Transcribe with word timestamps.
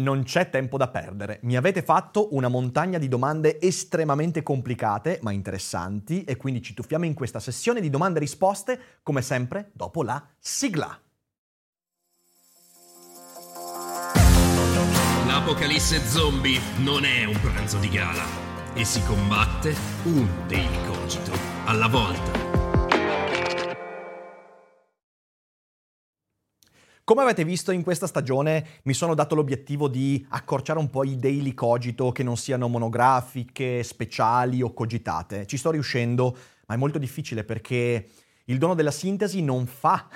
Non 0.00 0.22
c'è 0.22 0.50
tempo 0.50 0.76
da 0.76 0.88
perdere. 0.88 1.40
Mi 1.42 1.56
avete 1.56 1.82
fatto 1.82 2.34
una 2.34 2.48
montagna 2.48 2.98
di 2.98 3.08
domande 3.08 3.60
estremamente 3.60 4.42
complicate 4.42 5.18
ma 5.22 5.30
interessanti 5.30 6.24
e 6.24 6.36
quindi 6.36 6.62
ci 6.62 6.74
tuffiamo 6.74 7.04
in 7.04 7.14
questa 7.14 7.40
sessione 7.40 7.80
di 7.80 7.90
domande 7.90 8.18
e 8.18 8.22
risposte, 8.22 8.80
come 9.02 9.22
sempre, 9.22 9.70
dopo 9.72 10.02
la 10.02 10.26
sigla. 10.38 10.98
L'apocalisse 15.26 16.00
zombie 16.06 16.60
non 16.78 17.04
è 17.04 17.24
un 17.24 17.38
pranzo 17.40 17.78
di 17.78 17.88
gala 17.88 18.24
e 18.74 18.84
si 18.84 19.02
combatte 19.04 19.74
un 20.04 20.28
daily 20.46 20.86
cogito 20.86 21.32
alla 21.66 21.88
volta. 21.88 22.39
Come 27.10 27.22
avete 27.22 27.42
visto 27.42 27.72
in 27.72 27.82
questa 27.82 28.06
stagione 28.06 28.64
mi 28.84 28.94
sono 28.94 29.14
dato 29.16 29.34
l'obiettivo 29.34 29.88
di 29.88 30.24
accorciare 30.28 30.78
un 30.78 30.90
po' 30.90 31.02
i 31.02 31.16
daily 31.16 31.54
cogito 31.54 32.12
che 32.12 32.22
non 32.22 32.36
siano 32.36 32.68
monografiche, 32.68 33.82
speciali 33.82 34.62
o 34.62 34.72
cogitate. 34.72 35.44
Ci 35.44 35.56
sto 35.56 35.72
riuscendo, 35.72 36.36
ma 36.68 36.76
è 36.76 36.78
molto 36.78 36.98
difficile 36.98 37.42
perché 37.42 38.10
il 38.44 38.58
dono 38.58 38.74
della 38.74 38.92
sintesi 38.92 39.42
non 39.42 39.66
fa 39.66 40.08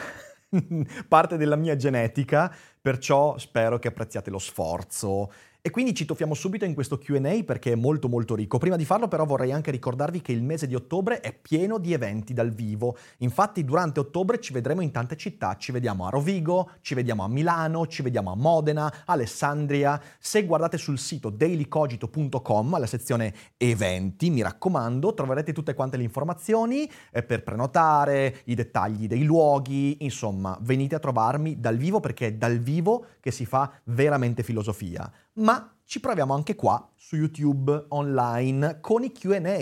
parte 1.09 1.37
della 1.37 1.57
mia 1.57 1.75
genetica, 1.75 2.55
perciò 2.81 3.39
spero 3.39 3.81
che 3.81 3.89
apprezziate 3.89 4.31
lo 4.31 4.39
sforzo 4.39 5.33
e 5.67 5.71
quindi 5.71 5.95
ci 5.95 6.05
tuffiamo 6.05 6.35
subito 6.35 6.67
in 6.67 6.75
questo 6.75 6.99
QA 6.99 7.43
perché 7.43 7.73
è 7.73 7.75
molto 7.75 8.11
molto 8.11 8.35
ricco. 8.35 8.59
Prima 8.59 8.77
di 8.77 8.85
farlo 8.85 9.09
però 9.09 9.25
vorrei 9.25 9.51
anche 9.51 9.71
ricordarvi 9.71 10.21
che 10.21 10.31
il 10.31 10.43
mese 10.43 10.67
di 10.67 10.75
ottobre 10.75 11.21
è 11.21 11.33
pieno 11.33 11.79
di 11.79 11.95
eventi 11.95 12.35
dal 12.35 12.51
vivo. 12.51 12.99
Infatti 13.21 13.65
durante 13.65 13.99
ottobre 13.99 14.41
ci 14.41 14.53
vedremo 14.53 14.83
in 14.83 14.91
tante 14.91 15.17
città, 15.17 15.57
ci 15.57 15.73
vediamo 15.73 16.07
a 16.07 16.11
Rovigo, 16.11 16.73
ci 16.83 16.93
vediamo 16.93 17.25
a 17.25 17.29
Milano, 17.29 17.87
ci 17.87 18.03
vediamo 18.03 18.31
a 18.31 18.35
Modena, 18.35 18.93
Alessandria. 19.07 19.99
Se 20.19 20.45
guardate 20.45 20.77
sul 20.77 20.99
sito 20.99 21.31
dailycogito.com 21.31 22.75
alla 22.75 22.85
sezione 22.85 23.33
eventi, 23.57 24.29
mi 24.29 24.43
raccomando, 24.43 25.15
troverete 25.15 25.55
tutte 25.55 25.73
quante 25.73 25.97
le 25.97 26.03
informazioni 26.03 26.87
eh, 27.11 27.23
per 27.23 27.43
prenotare, 27.43 28.43
i 28.45 28.55
dettagli 28.55 29.07
dei 29.07 29.25
luoghi, 29.25 30.05
insomma, 30.05 30.59
venite 30.61 30.95
a 30.95 30.99
trovarmi 30.99 31.59
dal 31.59 31.79
vivo 31.79 32.01
perché 32.01 32.27
è 32.27 32.33
dal 32.35 32.59
vivo 32.59 33.07
che 33.21 33.31
si 33.31 33.47
fa 33.47 33.73
veramente 33.85 34.43
filosofia 34.43 35.11
ma 35.35 35.75
ci 35.85 36.01
proviamo 36.01 36.35
anche 36.35 36.55
qua 36.55 36.91
su 36.97 37.17
YouTube 37.17 37.87
online 37.89 38.81
con 38.81 39.03
i 39.03 39.13
QA. 39.13 39.59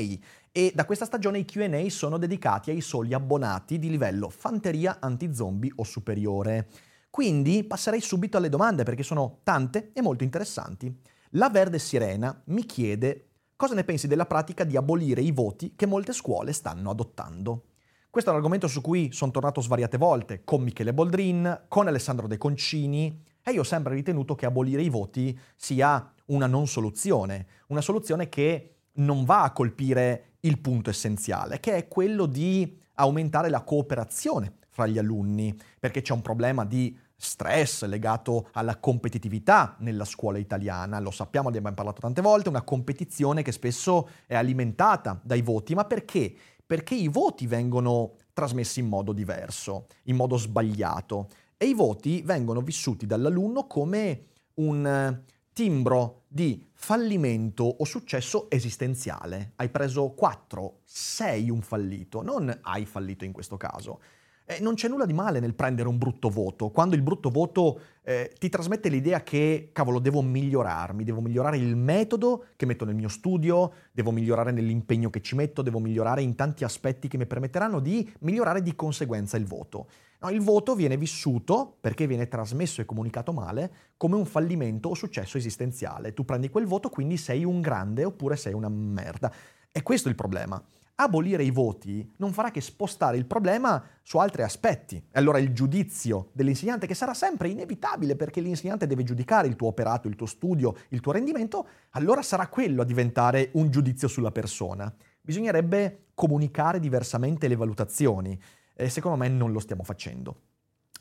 E 0.54 0.72
da 0.74 0.84
questa 0.84 1.06
stagione 1.06 1.38
i 1.38 1.44
QA 1.44 1.88
sono 1.88 2.18
dedicati 2.18 2.70
ai 2.70 2.80
soli 2.80 3.14
abbonati 3.14 3.78
di 3.78 3.88
livello 3.88 4.28
fanteria 4.28 4.98
anti-zombie 5.00 5.72
o 5.76 5.84
superiore. 5.84 6.68
Quindi 7.10 7.64
passerei 7.64 8.00
subito 8.00 8.36
alle 8.36 8.48
domande 8.48 8.84
perché 8.84 9.02
sono 9.02 9.40
tante 9.42 9.90
e 9.92 10.02
molto 10.02 10.24
interessanti. 10.24 10.94
La 11.30 11.48
Verde 11.48 11.78
Sirena 11.78 12.42
mi 12.46 12.64
chiede 12.64 13.28
cosa 13.56 13.74
ne 13.74 13.84
pensi 13.84 14.06
della 14.06 14.26
pratica 14.26 14.64
di 14.64 14.76
abolire 14.76 15.22
i 15.22 15.30
voti 15.30 15.74
che 15.74 15.86
molte 15.86 16.12
scuole 16.12 16.52
stanno 16.52 16.90
adottando. 16.90 17.66
Questo 18.10 18.28
è 18.28 18.32
un 18.32 18.38
argomento 18.38 18.66
su 18.68 18.82
cui 18.82 19.10
sono 19.12 19.30
tornato 19.30 19.62
svariate 19.62 19.96
volte, 19.96 20.42
con 20.44 20.62
Michele 20.62 20.92
Boldrin, 20.92 21.64
con 21.68 21.86
Alessandro 21.86 22.26
De 22.26 22.36
Concini, 22.36 23.24
e 23.44 23.52
io 23.52 23.60
ho 23.60 23.64
sempre 23.64 23.94
ritenuto 23.94 24.34
che 24.34 24.46
abolire 24.46 24.82
i 24.82 24.88
voti 24.88 25.38
sia 25.56 26.12
una 26.26 26.46
non 26.46 26.66
soluzione, 26.66 27.46
una 27.68 27.80
soluzione 27.80 28.28
che 28.28 28.74
non 28.94 29.24
va 29.24 29.42
a 29.42 29.52
colpire 29.52 30.36
il 30.40 30.58
punto 30.58 30.90
essenziale, 30.90 31.60
che 31.60 31.74
è 31.74 31.88
quello 31.88 32.26
di 32.26 32.78
aumentare 32.94 33.48
la 33.48 33.62
cooperazione 33.62 34.58
fra 34.68 34.86
gli 34.86 34.98
alunni, 34.98 35.56
perché 35.78 36.02
c'è 36.02 36.12
un 36.12 36.22
problema 36.22 36.64
di 36.64 36.96
stress 37.14 37.84
legato 37.84 38.48
alla 38.52 38.78
competitività 38.78 39.76
nella 39.78 40.04
scuola 40.04 40.38
italiana. 40.38 40.98
Lo 40.98 41.12
sappiamo, 41.12 41.50
ne 41.50 41.58
abbiamo 41.58 41.76
parlato 41.76 42.00
tante 42.00 42.20
volte, 42.20 42.48
una 42.48 42.62
competizione 42.62 43.42
che 43.42 43.52
spesso 43.52 44.08
è 44.26 44.34
alimentata 44.34 45.20
dai 45.22 45.42
voti. 45.42 45.74
Ma 45.74 45.84
perché? 45.84 46.34
Perché 46.66 46.94
i 46.94 47.08
voti 47.08 47.46
vengono 47.46 48.14
trasmessi 48.32 48.80
in 48.80 48.88
modo 48.88 49.12
diverso, 49.12 49.86
in 50.04 50.16
modo 50.16 50.36
sbagliato 50.36 51.28
e 51.62 51.66
i 51.66 51.74
voti 51.74 52.22
vengono 52.22 52.60
vissuti 52.60 53.06
dall'alunno 53.06 53.68
come 53.68 54.24
un 54.54 54.84
eh, 54.84 55.22
timbro 55.52 56.24
di 56.26 56.68
fallimento 56.72 57.62
o 57.62 57.84
successo 57.84 58.50
esistenziale. 58.50 59.52
Hai 59.54 59.68
preso 59.68 60.10
4, 60.10 60.80
sei 60.82 61.50
un 61.50 61.62
fallito, 61.62 62.20
non 62.20 62.52
hai 62.62 62.84
fallito 62.84 63.24
in 63.24 63.30
questo 63.30 63.56
caso. 63.56 64.00
Eh, 64.44 64.60
non 64.60 64.74
c'è 64.74 64.88
nulla 64.88 65.06
di 65.06 65.12
male 65.12 65.38
nel 65.40 65.54
prendere 65.54 65.88
un 65.88 65.98
brutto 65.98 66.28
voto, 66.28 66.70
quando 66.70 66.96
il 66.96 67.02
brutto 67.02 67.30
voto 67.30 67.80
eh, 68.02 68.32
ti 68.38 68.48
trasmette 68.48 68.88
l'idea 68.88 69.22
che, 69.22 69.70
cavolo, 69.72 70.00
devo 70.00 70.20
migliorarmi, 70.20 71.04
devo 71.04 71.20
migliorare 71.20 71.56
il 71.56 71.76
metodo 71.76 72.46
che 72.56 72.66
metto 72.66 72.84
nel 72.84 72.96
mio 72.96 73.08
studio, 73.08 73.72
devo 73.92 74.10
migliorare 74.10 74.50
nell'impegno 74.50 75.10
che 75.10 75.20
ci 75.20 75.36
metto, 75.36 75.62
devo 75.62 75.78
migliorare 75.78 76.22
in 76.22 76.34
tanti 76.34 76.64
aspetti 76.64 77.06
che 77.06 77.16
mi 77.16 77.26
permetteranno 77.26 77.78
di 77.78 78.10
migliorare 78.20 78.62
di 78.62 78.74
conseguenza 78.74 79.36
il 79.36 79.46
voto. 79.46 79.86
No, 80.22 80.30
il 80.30 80.40
voto 80.40 80.74
viene 80.74 80.96
vissuto, 80.96 81.76
perché 81.80 82.06
viene 82.06 82.28
trasmesso 82.28 82.80
e 82.80 82.84
comunicato 82.84 83.32
male, 83.32 83.72
come 83.96 84.16
un 84.16 84.24
fallimento 84.24 84.88
o 84.88 84.94
successo 84.94 85.36
esistenziale. 85.36 86.14
Tu 86.14 86.24
prendi 86.24 86.48
quel 86.48 86.66
voto, 86.66 86.88
quindi 86.88 87.16
sei 87.16 87.44
un 87.44 87.60
grande 87.60 88.04
oppure 88.04 88.36
sei 88.36 88.52
una 88.52 88.68
merda. 88.68 89.32
E 89.70 89.82
questo 89.82 90.08
è 90.08 90.10
il 90.10 90.16
problema. 90.16 90.62
Abolire 90.94 91.42
i 91.42 91.50
voti 91.50 92.08
non 92.18 92.32
farà 92.32 92.50
che 92.50 92.60
spostare 92.60 93.16
il 93.16 93.26
problema 93.26 93.82
su 94.02 94.18
altri 94.18 94.42
aspetti. 94.42 94.96
E 94.96 95.18
allora 95.18 95.38
il 95.38 95.52
giudizio 95.52 96.30
dell'insegnante, 96.32 96.86
che 96.86 96.94
sarà 96.94 97.14
sempre 97.14 97.48
inevitabile 97.48 98.14
perché 98.14 98.40
l'insegnante 98.40 98.86
deve 98.86 99.02
giudicare 99.02 99.48
il 99.48 99.56
tuo 99.56 99.68
operato, 99.68 100.06
il 100.06 100.16
tuo 100.16 100.26
studio, 100.26 100.76
il 100.90 101.00
tuo 101.00 101.12
rendimento, 101.12 101.66
allora 101.90 102.22
sarà 102.22 102.46
quello 102.48 102.82
a 102.82 102.84
diventare 102.84 103.50
un 103.54 103.70
giudizio 103.70 104.06
sulla 104.06 104.30
persona. 104.30 104.92
Bisognerebbe 105.20 106.06
comunicare 106.14 106.78
diversamente 106.78 107.48
le 107.48 107.56
valutazioni 107.56 108.40
e 108.74 108.88
secondo 108.88 109.16
me 109.16 109.28
non 109.28 109.52
lo 109.52 109.60
stiamo 109.60 109.82
facendo. 109.82 110.40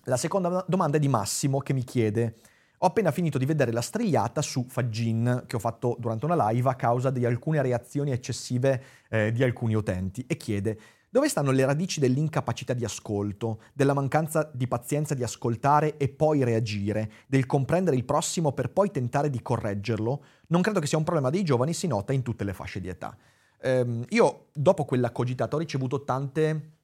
La 0.06 0.18
seconda 0.18 0.66
domanda 0.68 0.98
è 0.98 1.00
di 1.00 1.08
Massimo 1.08 1.60
che 1.60 1.74
mi 1.74 1.84
chiede 1.84 2.36
ho 2.84 2.88
appena 2.88 3.12
finito 3.12 3.38
di 3.38 3.46
vedere 3.46 3.72
la 3.72 3.82
strigliata 3.82 4.42
su 4.42 4.66
Fagin 4.68 5.44
che 5.46 5.56
ho 5.56 5.60
fatto 5.60 5.96
durante 6.00 6.26
una 6.26 6.50
live 6.50 6.70
a 6.70 6.76
causa 6.76 7.12
di 7.12 7.26
alcune 7.26 7.62
reazioni 7.62 8.12
eccessive 8.12 8.84
eh, 9.10 9.32
di 9.32 9.44
alcuni 9.44 9.76
utenti 9.76 10.24
e 10.28 10.36
chiede 10.36 10.80
dove 11.12 11.28
stanno 11.28 11.52
le 11.52 11.66
radici 11.66 12.00
dell'incapacità 12.00 12.74
di 12.74 12.86
ascolto, 12.86 13.62
della 13.74 13.94
mancanza 13.94 14.50
di 14.54 14.66
pazienza 14.66 15.14
di 15.14 15.24
ascoltare 15.24 15.98
e 15.98 16.08
poi 16.08 16.44
reagire, 16.46 17.12
del 17.28 17.46
comprendere 17.46 17.98
il 17.98 18.06
prossimo 18.06 18.54
per 18.54 18.72
poi 18.72 18.92
tentare 18.92 19.30
di 19.30 19.42
correggerlo? 19.42 20.24
Non 20.48 20.62
credo 20.62 20.80
che 20.80 20.88
sia 20.88 20.98
un 20.98 21.04
problema 21.04 21.30
dei 21.30 21.44
giovani, 21.44 21.74
si 21.74 21.86
nota 21.86 22.14
in 22.14 22.22
tutte 22.22 22.46
le 22.46 22.54
fasce 22.54 22.80
di 22.80 22.88
età. 22.88 23.14
Ehm, 23.62 24.06
io, 24.08 24.48
dopo 24.54 24.86
quella 24.86 25.12
cogitata, 25.12 25.58
ho 25.58 25.60
ricevuto 25.60 26.06
tante 26.06 26.78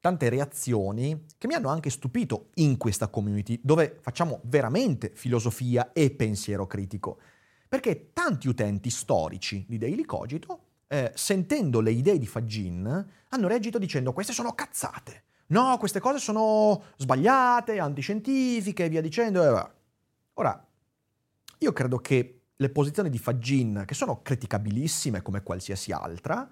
tante 0.00 0.28
reazioni 0.28 1.26
che 1.36 1.46
mi 1.46 1.54
hanno 1.54 1.68
anche 1.68 1.90
stupito 1.90 2.48
in 2.54 2.76
questa 2.76 3.08
community, 3.08 3.60
dove 3.62 3.98
facciamo 4.00 4.40
veramente 4.44 5.12
filosofia 5.14 5.92
e 5.92 6.10
pensiero 6.10 6.66
critico. 6.66 7.18
Perché 7.68 8.10
tanti 8.12 8.48
utenti 8.48 8.90
storici 8.90 9.64
di 9.68 9.78
Daily 9.78 10.04
Cogito, 10.04 10.64
eh, 10.88 11.12
sentendo 11.14 11.80
le 11.80 11.92
idee 11.92 12.18
di 12.18 12.26
Fagin, 12.26 13.08
hanno 13.28 13.48
reagito 13.48 13.78
dicendo 13.78 14.12
queste 14.12 14.32
sono 14.32 14.54
cazzate. 14.54 15.24
No, 15.48 15.76
queste 15.78 16.00
cose 16.00 16.18
sono 16.18 16.82
sbagliate, 16.96 17.78
antiscientifiche 17.78 18.84
e 18.84 18.88
via 18.88 19.00
dicendo. 19.00 19.72
Ora, 20.34 20.66
io 21.58 21.72
credo 21.72 21.98
che 21.98 22.40
le 22.56 22.70
posizioni 22.70 23.10
di 23.10 23.18
Fagin, 23.18 23.84
che 23.86 23.94
sono 23.94 24.20
criticabilissime 24.22 25.22
come 25.22 25.42
qualsiasi 25.42 25.92
altra, 25.92 26.48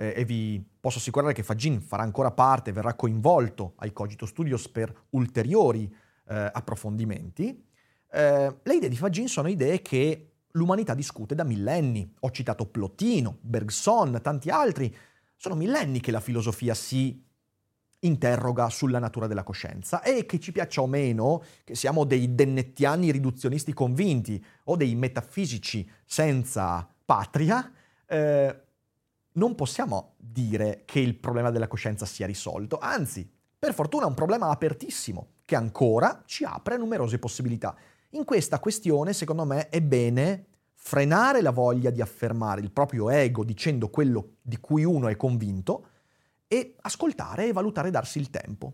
eh, 0.00 0.14
e 0.16 0.24
vi 0.24 0.64
posso 0.80 0.96
assicurare 0.96 1.34
che 1.34 1.42
Fagin 1.42 1.82
farà 1.82 2.02
ancora 2.02 2.30
parte, 2.30 2.72
verrà 2.72 2.94
coinvolto 2.94 3.74
ai 3.76 3.92
Cogito 3.92 4.24
Studios 4.24 4.66
per 4.70 4.90
ulteriori 5.10 5.94
eh, 6.26 6.50
approfondimenti. 6.52 7.66
Eh, 8.10 8.56
le 8.62 8.74
idee 8.74 8.88
di 8.88 8.96
Fagin 8.96 9.28
sono 9.28 9.48
idee 9.48 9.82
che 9.82 10.32
l'umanità 10.52 10.94
discute 10.94 11.34
da 11.34 11.44
millenni. 11.44 12.10
Ho 12.20 12.30
citato 12.30 12.64
Plotino, 12.64 13.36
Bergson, 13.42 14.20
tanti 14.22 14.48
altri. 14.48 14.94
Sono 15.36 15.54
millenni 15.54 16.00
che 16.00 16.10
la 16.10 16.20
filosofia 16.20 16.72
si 16.72 17.22
interroga 18.02 18.70
sulla 18.70 18.98
natura 18.98 19.26
della 19.26 19.42
coscienza 19.42 20.02
e 20.02 20.24
che 20.24 20.40
ci 20.40 20.52
piaccia 20.52 20.80
o 20.80 20.86
meno, 20.86 21.42
che 21.62 21.74
siamo 21.74 22.04
dei 22.04 22.34
dennettiani 22.34 23.12
riduzionisti 23.12 23.74
convinti 23.74 24.42
o 24.64 24.76
dei 24.76 24.94
metafisici 24.94 25.86
senza 26.06 26.88
patria, 27.04 27.70
eh, 28.06 28.60
non 29.32 29.54
possiamo 29.54 30.14
dire 30.16 30.82
che 30.84 31.00
il 31.00 31.14
problema 31.16 31.50
della 31.50 31.68
coscienza 31.68 32.06
sia 32.06 32.26
risolto, 32.26 32.78
anzi, 32.78 33.30
per 33.58 33.74
fortuna 33.74 34.04
è 34.04 34.08
un 34.08 34.14
problema 34.14 34.48
apertissimo 34.48 35.32
che 35.44 35.54
ancora 35.54 36.22
ci 36.24 36.44
apre 36.44 36.76
numerose 36.76 37.18
possibilità. 37.18 37.76
In 38.10 38.24
questa 38.24 38.58
questione, 38.58 39.12
secondo 39.12 39.44
me, 39.44 39.68
è 39.68 39.80
bene 39.82 40.46
frenare 40.72 41.42
la 41.42 41.50
voglia 41.50 41.90
di 41.90 42.00
affermare 42.00 42.62
il 42.62 42.70
proprio 42.70 43.10
ego 43.10 43.44
dicendo 43.44 43.90
quello 43.90 44.36
di 44.40 44.58
cui 44.58 44.82
uno 44.82 45.08
è 45.08 45.16
convinto 45.16 45.86
e 46.48 46.74
ascoltare 46.80 47.48
e 47.48 47.52
valutare 47.52 47.90
darsi 47.90 48.18
il 48.18 48.30
tempo. 48.30 48.72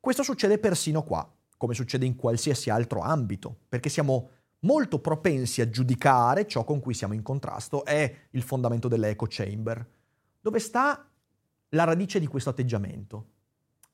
Questo 0.00 0.22
succede 0.22 0.58
persino 0.58 1.04
qua, 1.04 1.30
come 1.56 1.74
succede 1.74 2.06
in 2.06 2.16
qualsiasi 2.16 2.70
altro 2.70 3.00
ambito, 3.00 3.56
perché 3.68 3.88
siamo 3.88 4.30
molto 4.62 4.98
propensi 4.98 5.60
a 5.60 5.68
giudicare 5.68 6.46
ciò 6.46 6.64
con 6.64 6.80
cui 6.80 6.94
siamo 6.94 7.14
in 7.14 7.22
contrasto. 7.22 7.84
È 7.84 8.14
il 8.30 8.42
fondamento 8.42 8.88
dell'echo 8.88 9.26
chamber. 9.28 9.86
Dove 10.40 10.58
sta 10.58 11.06
la 11.70 11.84
radice 11.84 12.18
di 12.18 12.26
questo 12.26 12.50
atteggiamento? 12.50 13.26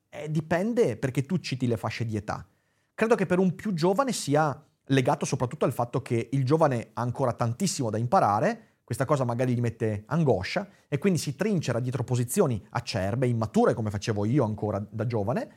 Eh, 0.09 0.31
dipende 0.31 0.97
perché 0.97 1.27
tu 1.27 1.39
citi 1.39 1.67
le 1.67 1.77
fasce 1.77 2.05
di 2.05 2.17
età. 2.17 2.47
Credo 2.95 3.15
che 3.15 3.27
per 3.27 3.39
un 3.39 3.55
più 3.55 3.73
giovane 3.75 4.13
sia 4.13 4.61
legato 4.87 5.25
soprattutto 5.25 5.65
al 5.65 5.73
fatto 5.73 6.01
che 6.01 6.29
il 6.33 6.45
giovane 6.45 6.91
ha 6.95 7.03
ancora 7.03 7.33
tantissimo 7.33 7.91
da 7.91 7.99
imparare, 7.99 8.65
questa 8.85 9.05
cosa 9.05 9.25
magari 9.25 9.55
gli 9.55 9.61
mette 9.61 10.05
angoscia 10.07 10.67
e 10.89 10.97
quindi 10.97 11.19
si 11.19 11.37
trincera 11.37 11.79
dietro 11.79 12.05
posizioni 12.05 12.65
acerbe, 12.71 13.27
immature 13.27 13.75
come 13.75 13.91
facevo 13.91 14.25
io 14.25 14.45
ancora 14.45 14.85
da 14.91 15.07
giovane 15.07 15.51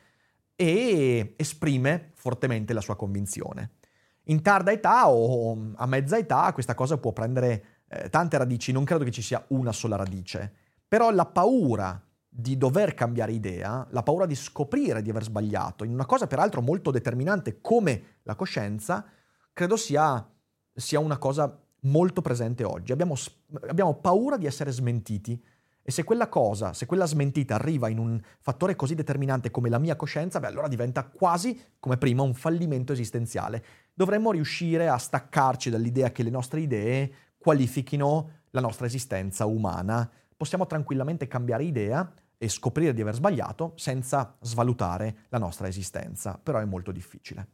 e 0.56 1.34
esprime 1.38 2.12
fortemente 2.14 2.74
la 2.74 2.82
sua 2.82 2.98
convinzione. 2.98 3.72
In 4.26 4.42
tarda 4.42 4.72
età 4.72 5.10
o 5.10 5.74
a 5.76 5.86
mezza 5.86 6.18
età 6.18 6.52
questa 6.54 6.76
cosa 6.76 6.98
può 6.98 7.12
prendere 7.12 7.64
eh, 7.88 8.10
tante 8.10 8.38
radici, 8.38 8.72
non 8.72 8.84
credo 8.84 9.04
che 9.04 9.12
ci 9.12 9.22
sia 9.22 9.44
una 9.50 9.72
sola 9.72 9.96
radice, 9.96 10.54
però 10.88 11.12
la 11.12 11.26
paura 11.26 12.02
di 12.34 12.58
dover 12.58 12.94
cambiare 12.94 13.34
idea, 13.34 13.86
la 13.90 14.04
paura 14.04 14.26
di 14.26 14.36
scoprire 14.36 15.02
di 15.02 15.10
aver 15.10 15.24
sbagliato, 15.24 15.84
in 15.84 15.92
una 15.92 16.06
cosa 16.06 16.28
peraltro 16.28 16.62
molto 16.62 16.92
determinante 16.92 17.60
come 17.60 18.20
la 18.24 18.36
coscienza, 18.36 19.06
credo 19.52 19.76
sia, 19.76 20.26
sia 20.74 21.00
una 21.00 21.18
cosa 21.18 21.60
molto 21.82 22.22
presente 22.22 22.64
oggi. 22.64 22.92
Abbiamo, 22.92 23.16
abbiamo 23.68 23.96
paura 23.96 24.38
di 24.38 24.46
essere 24.46 24.72
smentiti 24.72 25.44
e 25.84 25.92
se 25.92 26.04
quella 26.04 26.30
cosa, 26.30 26.74
se 26.74 26.86
quella 26.86 27.06
smentita 27.06 27.56
arriva 27.56 27.90
in 27.90 27.98
un 27.98 28.22
fattore 28.40 28.76
così 28.76 28.94
determinante 28.94 29.50
come 29.50 29.70
la 29.70 29.80
mia 29.80 29.96
coscienza, 29.96 30.40
beh, 30.40 30.48
allora 30.48 30.68
diventa 30.68 31.06
quasi, 31.06 31.60
come 31.80 31.98
prima, 31.98 32.22
un 32.22 32.34
fallimento 32.34 32.94
esistenziale. 32.94 33.64
Dovremmo 33.94 34.32
riuscire 34.32 34.88
a 34.88 34.98
staccarci 34.98 35.70
dall'idea 35.70 36.12
che 36.12 36.24
le 36.24 36.30
nostre 36.30 36.62
idee 36.62 37.12
qualifichino 37.38 38.30
la 38.52 38.62
nostra 38.62 38.86
esistenza 38.86 39.46
umana. 39.46 40.10
Possiamo 40.38 40.68
tranquillamente 40.68 41.28
cambiare 41.28 41.64
idea 41.64 42.14
e 42.38 42.50
scoprire 42.50 42.94
di 42.94 43.02
aver 43.02 43.16
sbagliato 43.16 43.74
senza 43.76 44.36
svalutare 44.42 45.26
la 45.30 45.38
nostra 45.38 45.68
esistenza, 45.68 46.40
però 46.42 46.60
è 46.60 46.66
molto 46.66 46.92
difficile. 46.92 47.48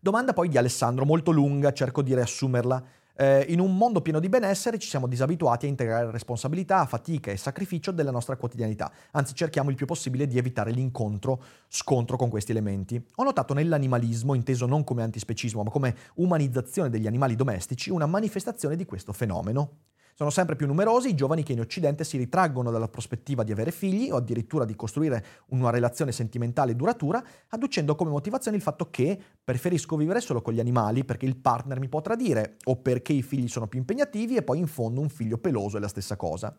Domanda 0.00 0.32
poi 0.32 0.48
di 0.48 0.56
Alessandro, 0.56 1.04
molto 1.04 1.30
lunga, 1.30 1.72
cerco 1.72 2.02
di 2.02 2.14
riassumerla. 2.14 2.84
Eh, 3.20 3.46
in 3.48 3.58
un 3.58 3.76
mondo 3.76 4.00
pieno 4.00 4.20
di 4.20 4.28
benessere 4.28 4.78
ci 4.78 4.88
siamo 4.88 5.08
disabituati 5.08 5.66
a 5.66 5.68
integrare 5.68 6.08
responsabilità, 6.12 6.86
fatica 6.86 7.32
e 7.32 7.36
sacrificio 7.36 7.90
della 7.90 8.12
nostra 8.12 8.36
quotidianità, 8.36 8.92
anzi 9.10 9.34
cerchiamo 9.34 9.70
il 9.70 9.76
più 9.76 9.86
possibile 9.86 10.28
di 10.28 10.38
evitare 10.38 10.70
l'incontro, 10.70 11.42
scontro 11.66 12.16
con 12.16 12.28
questi 12.28 12.52
elementi. 12.52 13.04
Ho 13.16 13.24
notato 13.24 13.54
nell'animalismo, 13.54 14.34
inteso 14.34 14.66
non 14.66 14.84
come 14.84 15.02
antispecismo, 15.02 15.64
ma 15.64 15.70
come 15.70 15.96
umanizzazione 16.14 16.90
degli 16.90 17.08
animali 17.08 17.34
domestici, 17.34 17.90
una 17.90 18.06
manifestazione 18.06 18.76
di 18.76 18.84
questo 18.84 19.12
fenomeno. 19.12 19.78
Sono 20.18 20.30
sempre 20.30 20.56
più 20.56 20.66
numerosi 20.66 21.10
i 21.10 21.14
giovani 21.14 21.44
che 21.44 21.52
in 21.52 21.60
Occidente 21.60 22.02
si 22.02 22.16
ritraggono 22.16 22.72
dalla 22.72 22.88
prospettiva 22.88 23.44
di 23.44 23.52
avere 23.52 23.70
figli 23.70 24.10
o 24.10 24.16
addirittura 24.16 24.64
di 24.64 24.74
costruire 24.74 25.24
una 25.50 25.70
relazione 25.70 26.10
sentimentale 26.10 26.74
duratura, 26.74 27.22
adducendo 27.50 27.94
come 27.94 28.10
motivazione 28.10 28.56
il 28.56 28.62
fatto 28.64 28.90
che 28.90 29.16
preferisco 29.44 29.94
vivere 29.94 30.20
solo 30.20 30.42
con 30.42 30.54
gli 30.54 30.58
animali 30.58 31.04
perché 31.04 31.24
il 31.24 31.36
partner 31.36 31.78
mi 31.78 31.88
può 31.88 32.00
tradire 32.00 32.56
o 32.64 32.74
perché 32.78 33.12
i 33.12 33.22
figli 33.22 33.46
sono 33.46 33.68
più 33.68 33.78
impegnativi 33.78 34.34
e 34.34 34.42
poi 34.42 34.58
in 34.58 34.66
fondo 34.66 35.00
un 35.00 35.08
figlio 35.08 35.38
peloso 35.38 35.76
è 35.76 35.80
la 35.80 35.86
stessa 35.86 36.16
cosa. 36.16 36.52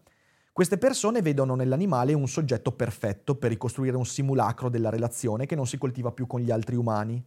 Queste 0.54 0.78
persone 0.78 1.22
vedono 1.22 1.56
nell'animale 1.56 2.14
un 2.14 2.30
soggetto 2.30 2.72
perfetto 2.72 3.36
per 3.36 3.50
ricostruire 3.50 3.98
un 3.98 4.06
simulacro 4.06 4.70
della 4.70 4.90
relazione 4.90 5.46
che 5.46 5.56
non 5.56 5.68
si 5.68 5.78
coltiva 5.78 6.14
più 6.14 6.28
con 6.28 6.40
gli 6.40 6.50
altri 6.50 6.78
umani. 6.78 7.22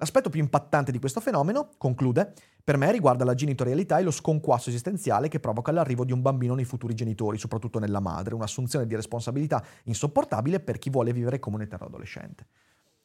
L'aspetto 0.00 0.30
più 0.30 0.40
impattante 0.40 0.92
di 0.92 0.98
questo 0.98 1.20
fenomeno, 1.20 1.72
conclude, 1.76 2.32
per 2.64 2.78
me 2.78 2.90
riguarda 2.90 3.22
la 3.22 3.34
genitorialità 3.34 3.98
e 3.98 4.02
lo 4.02 4.10
sconquasso 4.10 4.70
esistenziale 4.70 5.28
che 5.28 5.40
provoca 5.40 5.72
l'arrivo 5.72 6.06
di 6.06 6.12
un 6.12 6.22
bambino 6.22 6.54
nei 6.54 6.64
futuri 6.64 6.94
genitori, 6.94 7.36
soprattutto 7.36 7.78
nella 7.78 8.00
madre, 8.00 8.34
un'assunzione 8.34 8.86
di 8.86 8.94
responsabilità 8.94 9.62
insopportabile 9.84 10.60
per 10.60 10.78
chi 10.78 10.88
vuole 10.88 11.12
vivere 11.12 11.38
come 11.38 11.56
un 11.56 11.62
eterno 11.62 11.84
adolescente. 11.84 12.46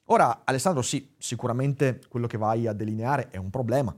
Ora, 0.05 0.43
Alessandro, 0.45 0.81
sì, 0.81 1.13
sicuramente 1.17 1.99
quello 2.07 2.27
che 2.27 2.37
vai 2.37 2.65
a 2.65 2.71
delineare 2.71 3.27
è 3.27 3.35
un 3.35 3.49
problema. 3.49 3.93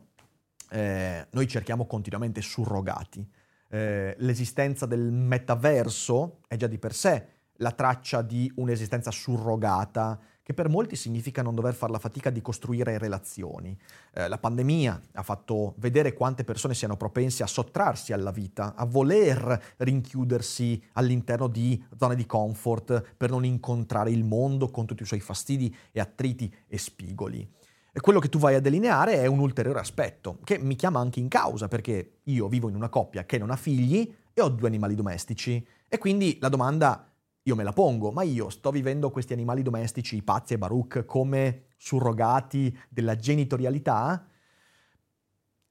Eh, 0.72 1.28
noi 1.30 1.48
cerchiamo 1.48 1.86
continuamente 1.86 2.42
surrogati. 2.42 3.30
Eh, 3.70 4.16
l'esistenza 4.18 4.88
del 4.88 5.12
metaverso 5.12 6.40
è 6.48 6.56
già 6.56 6.66
di 6.66 6.80
per 6.80 6.96
sé 6.96 7.28
la 7.58 7.72
traccia 7.72 8.24
di 8.24 8.52
un'esistenza 8.56 9.12
surrogata 9.12 10.20
che 10.48 10.54
per 10.54 10.70
molti 10.70 10.96
significa 10.96 11.42
non 11.42 11.56
dover 11.56 11.74
fare 11.74 11.92
la 11.92 12.00
fatica 12.00 12.30
di 12.30 12.42
costruire 12.42 12.98
relazioni. 12.98 13.78
Eh, 14.14 14.30
la 14.30 14.38
pandemia 14.38 15.02
ha 15.16 15.22
fatto 15.22 15.74
vedere 15.80 16.14
quante 16.14 16.46
persone 16.46 16.74
siano 16.74 16.96
propense 16.96 17.44
a 17.44 17.48
sottrarsi 17.48 18.14
alla 18.14 18.32
vita, 18.32 18.74
a 18.74 18.86
voler 18.86 19.74
rinchiudersi 19.76 20.82
all'interno 20.94 21.50
di 21.50 21.84
zone 21.98 22.16
di 22.16 22.26
comfort 22.26 23.16
per 23.18 23.30
non 23.30 23.44
incontrare 23.44 24.10
il 24.10 24.24
mondo 24.24 24.70
con 24.70 24.86
tutti 24.86 25.04
i 25.04 25.06
suoi 25.06 25.20
fastidi 25.20 25.76
e 25.92 26.00
attriti 26.00 26.50
e 26.66 26.78
spigoli. 26.78 27.46
E 27.92 28.00
quello 28.00 28.20
che 28.20 28.30
tu 28.30 28.40
vai 28.40 28.56
a 28.56 28.62
delineare 28.62 29.16
è 29.16 29.26
un 29.26 29.40
ulteriore 29.40 29.82
aspetto 29.82 30.40
che 30.46 30.58
mi 30.60 30.76
chiama 30.78 31.02
anche 31.02 31.20
in 31.20 31.28
causa 31.28 31.68
perché 31.68 32.20
io 32.24 32.48
vivo 32.48 32.70
in 32.70 32.76
una 32.76 32.88
coppia 32.88 33.26
che 33.26 33.38
non 33.38 33.52
ha 33.52 33.58
figli 33.58 34.16
e 34.34 34.42
ho 34.42 34.48
due 34.48 34.70
animali 34.70 34.96
domestici 34.96 35.68
e 35.90 35.98
quindi 35.98 36.38
la 36.40 36.48
domanda 36.48 37.07
io 37.48 37.56
me 37.56 37.64
la 37.64 37.72
pongo, 37.72 38.12
ma 38.12 38.24
io 38.24 38.50
sto 38.50 38.72
vivendo 38.72 39.10
questi 39.10 39.32
animali 39.32 39.62
domestici, 39.62 40.22
Pazzi 40.22 40.54
e 40.54 40.58
Baruch, 40.58 41.06
come 41.06 41.68
surrogati 41.78 42.78
della 42.90 43.16
genitorialità? 43.16 44.28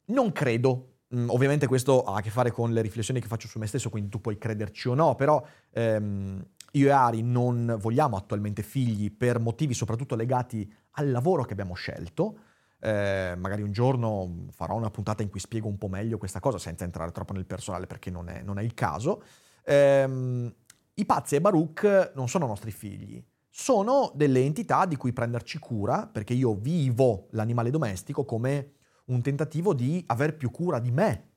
Non 0.06 0.32
credo. 0.32 0.94
Mm, 1.14 1.28
ovviamente 1.28 1.66
questo 1.66 2.02
ha 2.02 2.16
a 2.16 2.20
che 2.22 2.30
fare 2.30 2.50
con 2.50 2.72
le 2.72 2.80
riflessioni 2.80 3.20
che 3.20 3.28
faccio 3.28 3.46
su 3.46 3.58
me 3.58 3.66
stesso, 3.66 3.90
quindi 3.90 4.08
tu 4.08 4.22
puoi 4.22 4.38
crederci 4.38 4.88
o 4.88 4.94
no, 4.94 5.14
però 5.16 5.44
ehm, 5.70 6.42
io 6.72 6.86
e 6.86 6.90
Ari 6.90 7.22
non 7.22 7.76
vogliamo 7.78 8.16
attualmente 8.16 8.62
figli 8.62 9.14
per 9.14 9.38
motivi 9.38 9.74
soprattutto 9.74 10.16
legati 10.16 10.72
al 10.92 11.10
lavoro 11.10 11.44
che 11.44 11.52
abbiamo 11.52 11.74
scelto. 11.74 12.38
Eh, 12.80 13.34
magari 13.36 13.60
un 13.60 13.72
giorno 13.72 14.46
farò 14.50 14.76
una 14.76 14.90
puntata 14.90 15.22
in 15.22 15.28
cui 15.28 15.40
spiego 15.40 15.68
un 15.68 15.76
po' 15.76 15.88
meglio 15.88 16.16
questa 16.16 16.40
cosa 16.40 16.56
senza 16.56 16.84
entrare 16.84 17.10
troppo 17.10 17.34
nel 17.34 17.46
personale 17.46 17.86
perché 17.86 18.10
non 18.10 18.30
è, 18.30 18.40
non 18.40 18.58
è 18.58 18.62
il 18.62 18.72
caso. 18.72 19.22
Eh, 19.62 20.54
i 20.98 21.04
pazzi 21.04 21.34
e 21.34 21.40
Baruch 21.42 22.12
non 22.14 22.26
sono 22.26 22.46
nostri 22.46 22.70
figli, 22.70 23.22
sono 23.50 24.12
delle 24.14 24.40
entità 24.40 24.86
di 24.86 24.96
cui 24.96 25.12
prenderci 25.12 25.58
cura, 25.58 26.06
perché 26.06 26.32
io 26.32 26.54
vivo 26.54 27.28
l'animale 27.32 27.70
domestico 27.70 28.24
come 28.24 28.72
un 29.06 29.20
tentativo 29.20 29.74
di 29.74 30.02
aver 30.06 30.36
più 30.36 30.50
cura 30.50 30.78
di 30.78 30.90
me, 30.90 31.32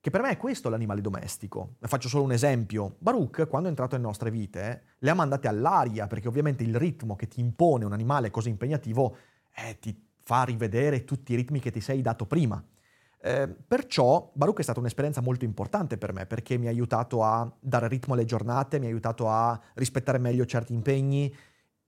che 0.00 0.10
per 0.10 0.20
me 0.20 0.30
è 0.30 0.36
questo 0.36 0.68
l'animale 0.68 1.00
domestico. 1.00 1.76
Faccio 1.80 2.08
solo 2.08 2.24
un 2.24 2.32
esempio. 2.32 2.96
Baruch, 2.98 3.48
quando 3.48 3.68
è 3.68 3.70
entrato 3.70 3.96
nelle 3.96 4.06
nostre 4.06 4.30
vite, 4.30 4.82
le 4.98 5.10
ha 5.10 5.14
mandate 5.14 5.48
all'aria, 5.48 6.06
perché 6.06 6.28
ovviamente 6.28 6.62
il 6.62 6.76
ritmo 6.76 7.16
che 7.16 7.26
ti 7.26 7.40
impone 7.40 7.86
un 7.86 7.94
animale 7.94 8.30
così 8.30 8.50
impegnativo 8.50 9.16
eh, 9.54 9.78
ti 9.78 10.08
fa 10.22 10.42
rivedere 10.42 11.04
tutti 11.04 11.32
i 11.32 11.36
ritmi 11.36 11.58
che 11.58 11.70
ti 11.70 11.80
sei 11.80 12.02
dato 12.02 12.26
prima. 12.26 12.62
Eh, 13.22 13.48
perciò 13.48 14.30
Baruch 14.34 14.60
è 14.60 14.62
stata 14.62 14.80
un'esperienza 14.80 15.20
molto 15.20 15.44
importante 15.44 15.98
per 15.98 16.14
me 16.14 16.24
perché 16.24 16.56
mi 16.56 16.68
ha 16.68 16.70
aiutato 16.70 17.22
a 17.22 17.54
dare 17.60 17.86
ritmo 17.86 18.14
alle 18.14 18.24
giornate, 18.24 18.78
mi 18.78 18.86
ha 18.86 18.88
aiutato 18.88 19.28
a 19.28 19.60
rispettare 19.74 20.16
meglio 20.16 20.46
certi 20.46 20.72
impegni 20.72 21.34